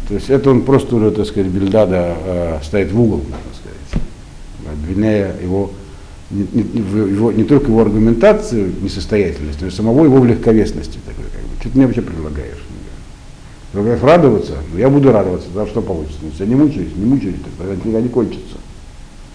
[0.09, 4.07] То есть это он просто уже, так сказать, Бельдада э, ставит в угол, можно сказать,
[4.72, 5.70] обвиняя его
[6.31, 10.99] не, не, его, не только его аргументацию несостоятельность, но и самого его в легковесности.
[11.07, 11.61] Такой, как бы.
[11.61, 12.64] Что ты мне вообще предлагаешь?
[13.72, 14.55] Предлагаешь радоваться?
[14.72, 16.18] Ну я буду радоваться, тогда что получится?
[16.22, 18.57] Ну, я не мучаюсь, не мучаюсь, тогда никогда не кончится.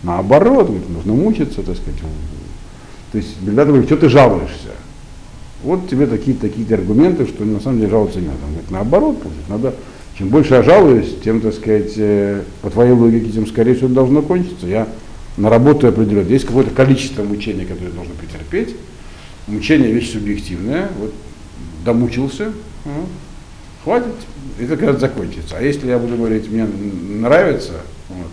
[0.04, 2.00] Наоборот, говорит, нужно мучиться, так сказать.
[3.12, 4.72] То есть Бельдад говорит, что ты жалуешься?
[5.64, 8.39] Вот тебе такие такие аргументы, что на самом деле жаловаться не надо.
[8.44, 9.18] Он говорит, наоборот,
[9.48, 9.76] надо,
[10.18, 14.24] чем больше я жалуюсь, тем, так сказать, э, по твоей логике, тем скорее всего должно
[14.24, 14.66] кончиться.
[14.66, 14.88] Я
[15.38, 16.28] на работу определенно.
[16.28, 18.76] Есть какое-то количество мучения, которое нужно претерпеть.
[19.48, 20.90] Мучение вещь субъективная.
[21.00, 21.14] Вот
[21.84, 22.52] домучился,
[22.86, 23.08] ну,
[23.84, 24.14] хватит,
[24.60, 25.58] это когда закончится.
[25.58, 28.28] А если я буду говорить, мне нравится, вот,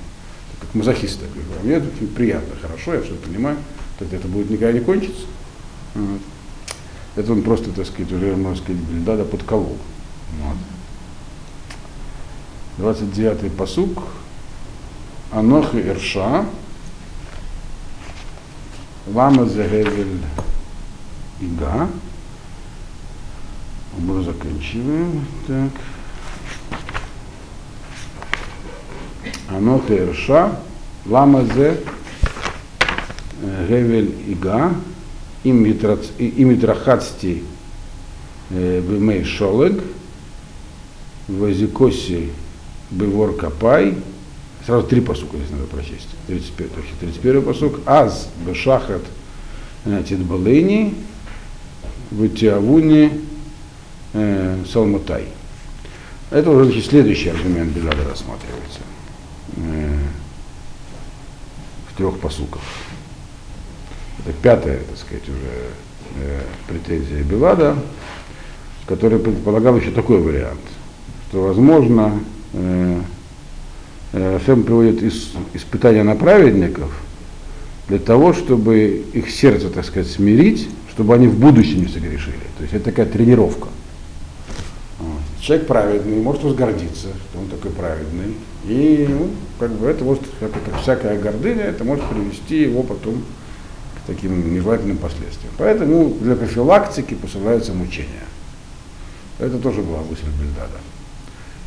[0.61, 3.57] как мазохист такой, мне это приятно, хорошо, я все понимаю,
[3.99, 5.25] тогда это будет никогда не кончиться.
[5.95, 6.21] Вот.
[7.17, 9.77] Это он просто, так сказать, уже, можно сказать, да, подколол.
[10.43, 10.57] Вот.
[12.79, 14.05] 29-й посук.
[15.31, 15.81] Анох и
[19.08, 19.14] Ирша.
[19.14, 20.22] Лама Загевель
[21.42, 21.90] Ига.
[23.98, 25.26] Мы заканчиваем.
[25.48, 25.72] Так.
[29.50, 30.58] Анох и Ирша.
[31.06, 31.78] Лама Зе
[33.68, 34.74] Гевель Ига
[35.44, 37.44] и Митрахацти
[38.50, 39.84] Бемей Шолег,
[41.28, 42.30] Вазикоси
[42.90, 43.98] Бевор Капай,
[44.69, 46.09] Сразу три посука здесь надо прочесть.
[46.27, 47.81] 31, 31 посук.
[47.87, 49.01] Аз Бешахат
[50.07, 50.95] Тидбалени,
[52.11, 53.19] Ватиавуни
[54.71, 55.25] Салмутай.
[56.31, 58.81] Это уже значит, следующий аргумент Белада рассматривается
[61.91, 62.61] в трех посуках.
[64.19, 65.71] Это пятая, так сказать, уже
[66.17, 67.75] э, претензия Белада,
[68.85, 70.61] который предполагал еще такой вариант,
[71.31, 72.21] что, возможно,
[74.13, 76.91] э, э, приводит из, испытания на праведников
[77.89, 82.37] для того, чтобы их сердце, так сказать, смирить, чтобы они в будущем не согрешили.
[82.59, 83.69] То есть это такая тренировка.
[85.41, 88.35] Человек праведный, может возгордиться, что он такой праведный.
[88.67, 93.23] И ну, как бы это может, как, как всякая гордыня, это может привести его потом
[94.07, 95.53] таким нежелательным последствиям.
[95.57, 98.27] Поэтому для профилактики посылаются мучения.
[99.39, 100.79] Это тоже была мысль Бельдада.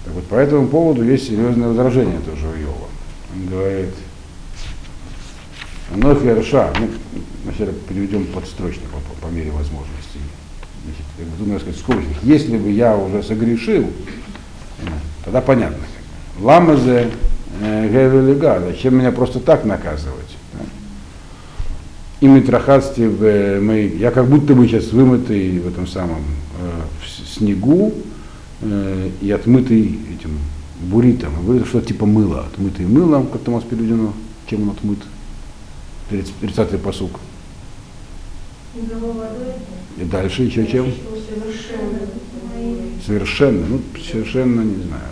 [0.06, 2.88] Так вот, по этому поводу есть серьезное возражение тоже у Йова.
[3.36, 3.94] Он говорит,
[5.96, 6.90] но Херша, ну,
[7.44, 10.20] вначале переведем подстрочно по, по мере возможностей.
[10.84, 13.92] Значит, как думаю сказать, скобочных, если бы я уже согрешил,
[15.24, 15.84] тогда понятно.
[16.40, 17.12] Ламазе
[17.62, 20.32] э, Гевелига, зачем меня просто так наказывать?
[22.22, 26.22] и Митрахасти в мы, я как будто бы сейчас вымытый в этом самом
[26.60, 28.11] э, в снегу э,
[28.64, 30.38] и отмытый этим
[30.82, 31.34] буритом.
[31.44, 34.14] Бурит что типа мыла, отмытый мылом, как там у нас переведено,
[34.48, 35.00] чем он отмыт.
[36.12, 37.20] 30-й посук.
[39.98, 40.88] И дальше еще чем?
[43.06, 43.82] Совершенно, ну,
[44.12, 45.04] совершенно не знаю.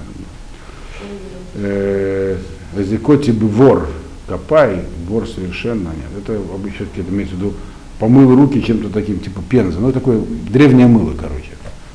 [1.56, 2.38] Э,
[2.78, 3.90] Зикоти вор,
[4.28, 6.10] копай, бор совершенно нет.
[6.18, 7.54] Это обычно это имеется в виду
[8.00, 9.80] помыл руки чем-то таким, типа пенза.
[9.80, 11.52] Ну, такое древнее мыло, короче.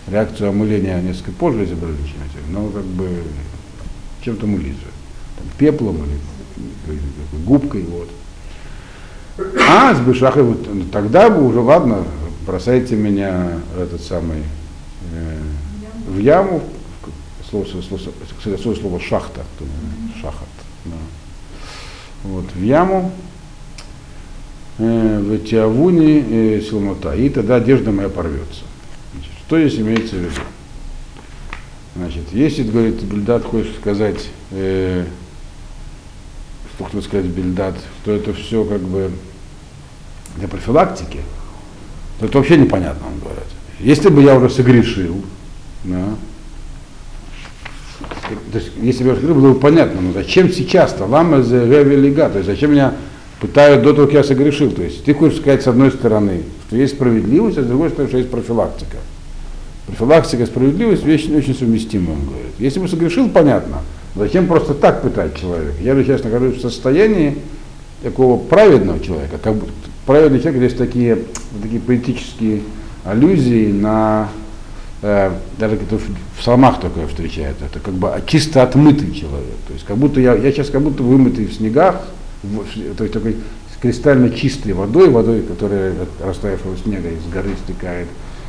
[0.09, 1.97] Реакцию омыления несколько позже изобрели,
[2.51, 3.09] но как бы
[4.23, 4.77] чем-то мылись
[5.37, 6.99] Там, пеплом или
[7.45, 8.11] губкой, вот.
[9.69, 12.05] А с Бешахой, вот, тогда бы уже, ладно,
[12.47, 14.43] бросайте меня этот самый
[15.13, 15.39] э,
[16.09, 16.63] в яму,
[17.51, 18.01] слово, слово,
[18.43, 19.43] слово, слово шахта,
[20.21, 20.49] шахат.
[20.85, 20.97] Да
[22.25, 23.13] вот, в яму,
[24.79, 26.25] э, в Тиавуни
[26.57, 28.63] э, Силмота, и тогда одежда моя порвется.
[29.47, 30.41] Что здесь имеется в виду?
[31.97, 35.05] Значит, если, говорит, Бельдат хочет сказать, э,
[36.75, 39.11] что хочет сказать Бельдат, что это все как бы
[40.37, 41.21] для профилактики,
[42.19, 43.45] то это вообще непонятно, он говорит.
[43.79, 45.23] Если бы я уже согрешил,
[45.85, 46.17] да,
[48.51, 51.05] то есть, если бы я согрешил, было бы понятно, но зачем сейчас-то?
[51.05, 52.95] Лама за лига, то есть зачем меня
[53.41, 54.73] пытают до того, как я согрешил?
[54.73, 58.09] То есть ты хочешь сказать с одной стороны, что есть справедливость, а с другой стороны,
[58.09, 58.97] что есть профилактика.
[59.87, 62.53] Профилактика справедливость вещь очень совместимая, он говорит.
[62.59, 63.83] Если бы согрешил, понятно.
[64.17, 65.77] Зачем просто так пытать человека?
[65.81, 67.37] Я же сейчас нахожусь в состоянии
[68.03, 69.67] такого праведного человека, как бы
[70.07, 71.19] праведный человек, здесь такие,
[71.63, 72.61] такие поэтические
[73.05, 74.29] аллюзии на
[75.03, 79.57] э, даже это в псалмах такое встречается, это как бы чисто отмытый человек.
[79.67, 82.03] То есть как будто я, я сейчас как будто вымытый в снегах,
[82.43, 83.37] в, то есть такой
[83.81, 88.09] кристально чистой водой, водой, которая от растаявшего снега из горы стекает,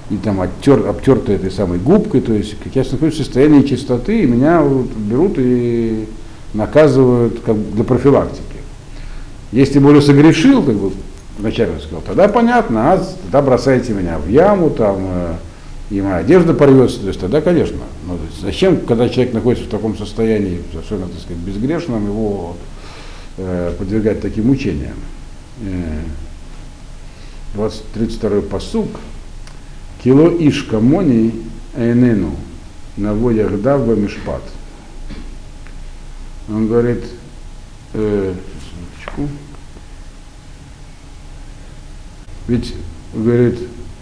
[0.09, 4.23] и там оттер, обтерты этой самой губкой, то есть как я нахожусь в состоянии чистоты,
[4.23, 6.07] и меня вот берут и
[6.53, 8.43] наказывают как для профилактики.
[9.51, 10.91] Если бы уже согрешил, как бы
[11.39, 15.33] вначале сказал, тогда понятно, а тогда бросайте меня в яму, там, э,
[15.89, 17.79] и моя одежда порвется, то есть тогда, конечно.
[18.07, 22.55] Но зачем, когда человек находится в таком состоянии, совершенно, так сказать, безгрешном, его
[23.37, 24.95] э, подвергать таким мучениям?
[25.61, 26.01] Э,
[27.55, 28.87] 32-й посуг.
[30.05, 31.33] Кило ишка мони
[31.75, 32.35] эйнену
[32.95, 34.43] наводях давба мишпат.
[36.47, 37.05] Он говорит,
[37.93, 38.35] э,
[42.47, 42.75] ведь,
[43.15, 43.57] говорит,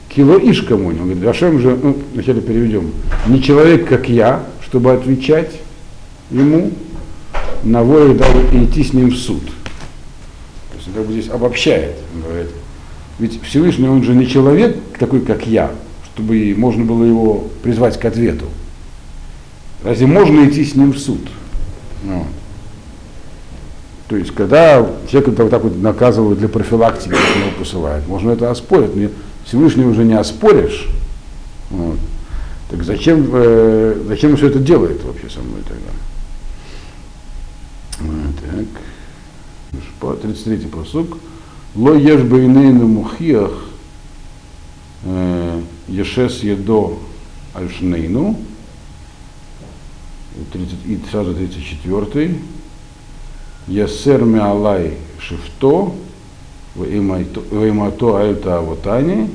[0.10, 1.00] кило ишка мони.
[1.00, 2.92] Он говорит, Ашем же, ну, вначале переведем,
[3.28, 5.54] не человек, как я, чтобы отвечать
[6.30, 6.74] ему
[7.64, 8.20] на волю
[8.52, 9.46] и идти с ним в суд.
[9.46, 12.50] То есть он как бы здесь обобщает, он говорит,
[13.20, 15.72] ведь Всевышний, он же не человек такой, как я,
[16.14, 18.46] чтобы можно было его призвать к ответу.
[19.84, 21.22] Разве можно идти с ним в суд?
[22.04, 22.26] Ну,
[24.08, 28.96] то есть, когда человека вот так вот наказывают для профилактики, его посылают, можно это оспорить.
[28.96, 29.10] Но
[29.46, 30.88] Всевышний уже не оспоришь.
[31.70, 31.98] Вот.
[32.70, 35.92] Так зачем, э, зачем все это делает вообще со мной тогда?
[38.02, 38.36] Вот,
[40.02, 40.22] так.
[40.22, 41.18] 33 посук.
[41.76, 43.52] Ло еш бейнейну мухиях
[45.06, 47.00] э, ешес едо
[47.54, 48.38] альшнейну.
[50.86, 52.36] И сразу 34.
[53.68, 55.96] Ясер меалай шифто,
[56.76, 59.30] веймато альта авотани,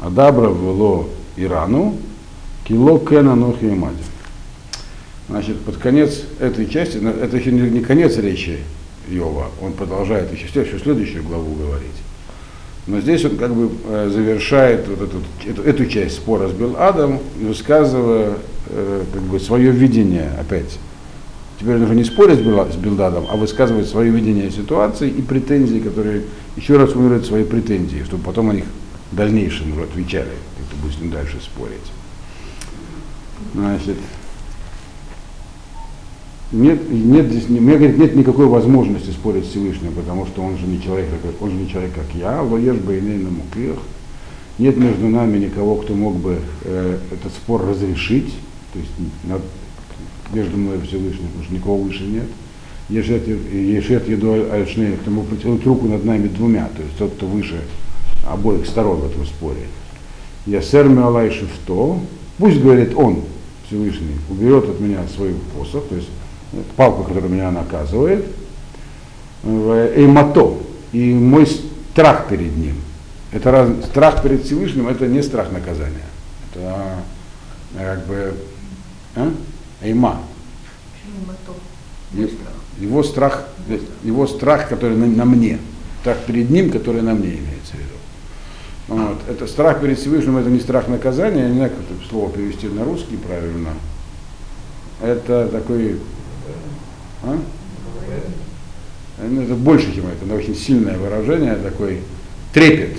[0.00, 1.96] адабра вело Ирану,
[2.66, 3.80] кило кена нохи и
[5.28, 8.60] Значит, под конец этой части, это еще не конец речи
[9.08, 11.96] Йова, он продолжает еще, еще следующую главу говорить.
[12.86, 15.16] Но здесь он как бы э, завершает вот эту,
[15.48, 18.34] эту, эту часть спора с Беладом, высказывая
[18.68, 20.78] э, как бы свое видение опять.
[21.58, 26.24] Теперь нужно не спорить с Белдадом, а высказывать свое видение ситуации и претензии, которые
[26.56, 28.64] еще раз формулируют свои претензии, чтобы потом о них
[29.12, 30.32] в дальнейшем уже отвечали,
[30.92, 31.92] с ним дальше спорить.
[33.54, 33.96] Значит,
[36.52, 40.66] нет, нет, здесь, мне говорит, нет никакой возможности спорить с Всевышним, потому что он же
[40.66, 41.08] не человек,
[41.40, 43.76] он же не человек, как я, лоеш бы на мукрих.
[44.58, 48.32] Нет между нами никого, кто мог бы э, этот спор разрешить,
[48.72, 48.90] то есть
[49.24, 49.42] над,
[50.32, 52.26] между мной и Всевышним, потому что никого выше нет.
[52.88, 57.62] Ешет, еду альшней, кто мог протянуть руку над нами двумя, то есть тот, кто выше
[58.30, 59.66] обоих сторон в этом споре.
[60.46, 61.98] Я сэр Алай Шифто,
[62.38, 63.22] пусть говорит он,
[63.66, 66.08] Всевышний, уберет от меня свой посох, то есть
[66.76, 68.24] палку, которая меня наказывает,
[69.44, 70.58] и мото,
[70.92, 72.76] и мой страх перед ним.
[73.32, 76.06] Это раз, страх перед Всевышним, это не страх наказания.
[76.50, 76.96] Это
[77.76, 78.34] как бы
[79.16, 79.32] а?
[79.82, 80.20] эйма.
[82.78, 83.44] Его страх,
[84.02, 85.58] его страх, который на, на мне.
[86.00, 87.94] Страх перед ним, который на мне имеется в виду.
[88.88, 89.18] Вот.
[89.28, 92.68] Это страх перед Всевышним, это не страх наказания, я не знаю, как это слово перевести
[92.68, 93.70] на русский правильно.
[95.02, 95.98] Это такой
[97.22, 97.38] а?
[99.18, 102.00] Это больше, чем это, это очень сильное выражение, такой
[102.52, 102.98] трепет,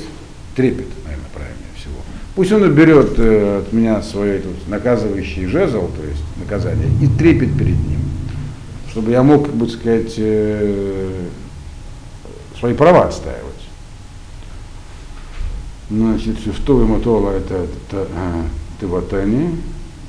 [0.55, 1.95] трепет, наверное, правильнее всего.
[2.35, 7.57] Пусть он уберет э, от меня свой тут, наказывающий жезл, то есть наказание, и трепет
[7.57, 7.99] перед ним,
[8.91, 11.25] чтобы я мог, как бы сказать, э,
[12.59, 13.41] свои права отстаивать.
[15.89, 17.67] Значит, шестого мотола это
[18.81, 19.57] Теватани,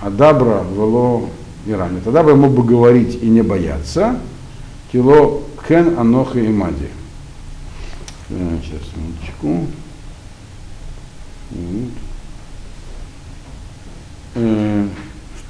[0.00, 1.28] а Дабра вело
[1.66, 2.00] Иране.
[2.04, 4.18] Тогда бы я мог бы говорить и не бояться.
[4.92, 6.88] Кило кен аноха и мади.
[8.28, 9.66] Сейчас, минуточку.
[14.34, 14.86] Э,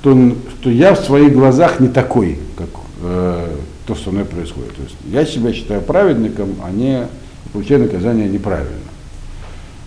[0.00, 2.68] что, что я в своих глазах не такой, как
[3.02, 3.56] э,
[3.86, 4.76] то, что со мной происходит.
[4.76, 7.08] То есть я себя считаю праведником, а не
[7.52, 8.76] получаю наказание неправильно.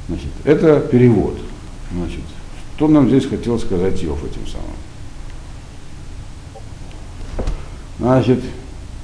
[0.07, 1.37] Значит, это перевод.
[1.93, 2.21] Значит,
[2.75, 4.88] что нам здесь хотел сказать Йов этим самым?
[7.99, 8.39] Значит,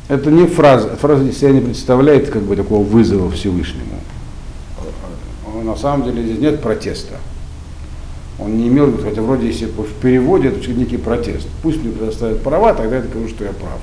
[0.07, 3.99] это не фраза, фраза себя не представляет как бы такого вызова Всевышнему.
[5.63, 7.15] На самом деле здесь нет протеста.
[8.37, 11.47] Он не имел, хотя вроде если в переводе это некий протест.
[11.63, 13.79] Пусть мне предоставят права, тогда я скажу, что я прав.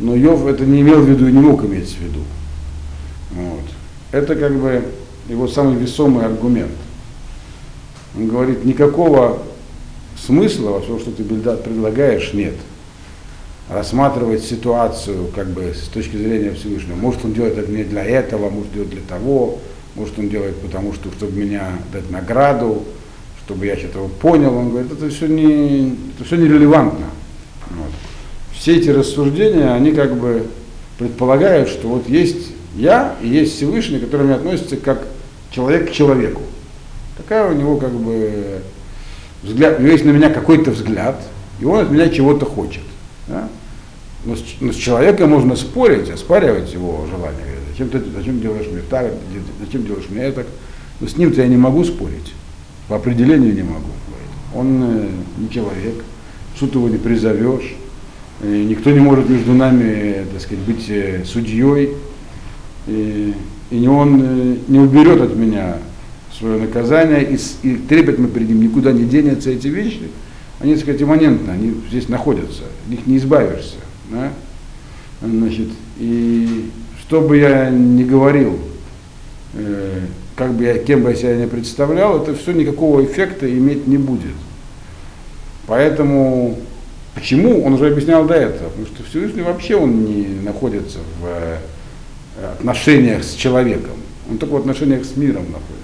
[0.00, 2.20] Но Йов это не имел в виду и не мог иметь в виду.
[3.32, 3.64] Вот.
[4.10, 4.82] Это как бы
[5.28, 6.72] его самый весомый аргумент.
[8.16, 9.38] Он говорит, никакого
[10.18, 12.54] смысла во всем, что ты, предлагаешь, нет.
[13.72, 16.96] Рассматривать ситуацию как бы с точки зрения Всевышнего.
[16.96, 19.60] Может он делает это не для этого, может делать для того,
[19.94, 22.82] может он делает потому, что чтобы меня дать награду,
[23.44, 24.54] чтобы я что-то понял.
[24.54, 27.06] Он говорит, это все не, это все нерелевантно.
[27.70, 27.90] Вот.
[28.52, 30.46] Все эти рассуждения, они как бы
[30.98, 35.06] предполагают, что вот есть я и есть Всевышний, к которому относится как
[35.50, 36.42] человек к человеку.
[37.16, 38.60] Такая у него как бы
[39.42, 41.16] взгляд, у него есть на меня какой-то взгляд,
[41.60, 42.82] и он от меня чего-то хочет.
[44.24, 47.56] Но, с, но с человеком можно спорить, оспаривать его желание.
[47.70, 49.12] Зачем ты зачем делаешь мне так,
[49.60, 50.46] зачем делаешь мне это?
[51.00, 52.32] Но с ним-то я не могу спорить.
[52.88, 53.88] По определению не могу.
[54.54, 55.08] Он э,
[55.38, 56.04] не человек,
[56.58, 57.74] суд его не призовешь,
[58.42, 61.90] и никто не может между нами, так сказать, быть э, судьей,
[62.86, 63.34] и,
[63.70, 65.78] и не он э, не уберет от меня
[66.36, 70.08] свое наказание, и, и трепетно перед ним никуда не денется эти вещи,
[70.60, 73.76] они, так сказать, имманентны, они здесь находятся, них не избавишься.
[74.10, 74.32] Да?
[75.20, 78.58] Значит, и что бы я ни говорил,
[79.54, 80.00] э,
[80.34, 83.98] как бы я, кем бы я себя не представлял, это все никакого эффекта иметь не
[83.98, 84.34] будет.
[85.66, 86.58] Поэтому,
[87.14, 91.58] почему, он уже объяснял до этого, потому что Всевышний вообще он не находится в э,
[92.54, 93.94] отношениях с человеком,
[94.28, 95.82] он только в отношениях с миром находится.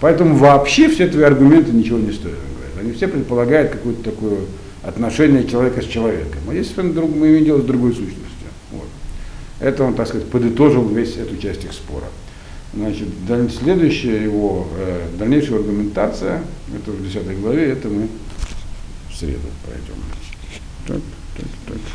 [0.00, 2.38] Поэтому вообще все твои аргументы ничего не стоят.
[2.78, 4.38] Они все предполагают какое-то такое
[4.86, 6.40] отношение человека с человеком.
[6.48, 8.22] А если мы имеем дело с другой сущностью.
[8.70, 8.86] Вот.
[9.58, 12.06] Это он, так сказать, подытожил весь эту часть их спора.
[12.72, 13.08] Значит,
[13.50, 16.42] следующая его, э, дальнейшая аргументация,
[16.74, 18.08] это в 10 главе, это мы
[19.10, 20.02] в среду пройдем.
[20.86, 21.00] Так,
[21.36, 21.78] так, так.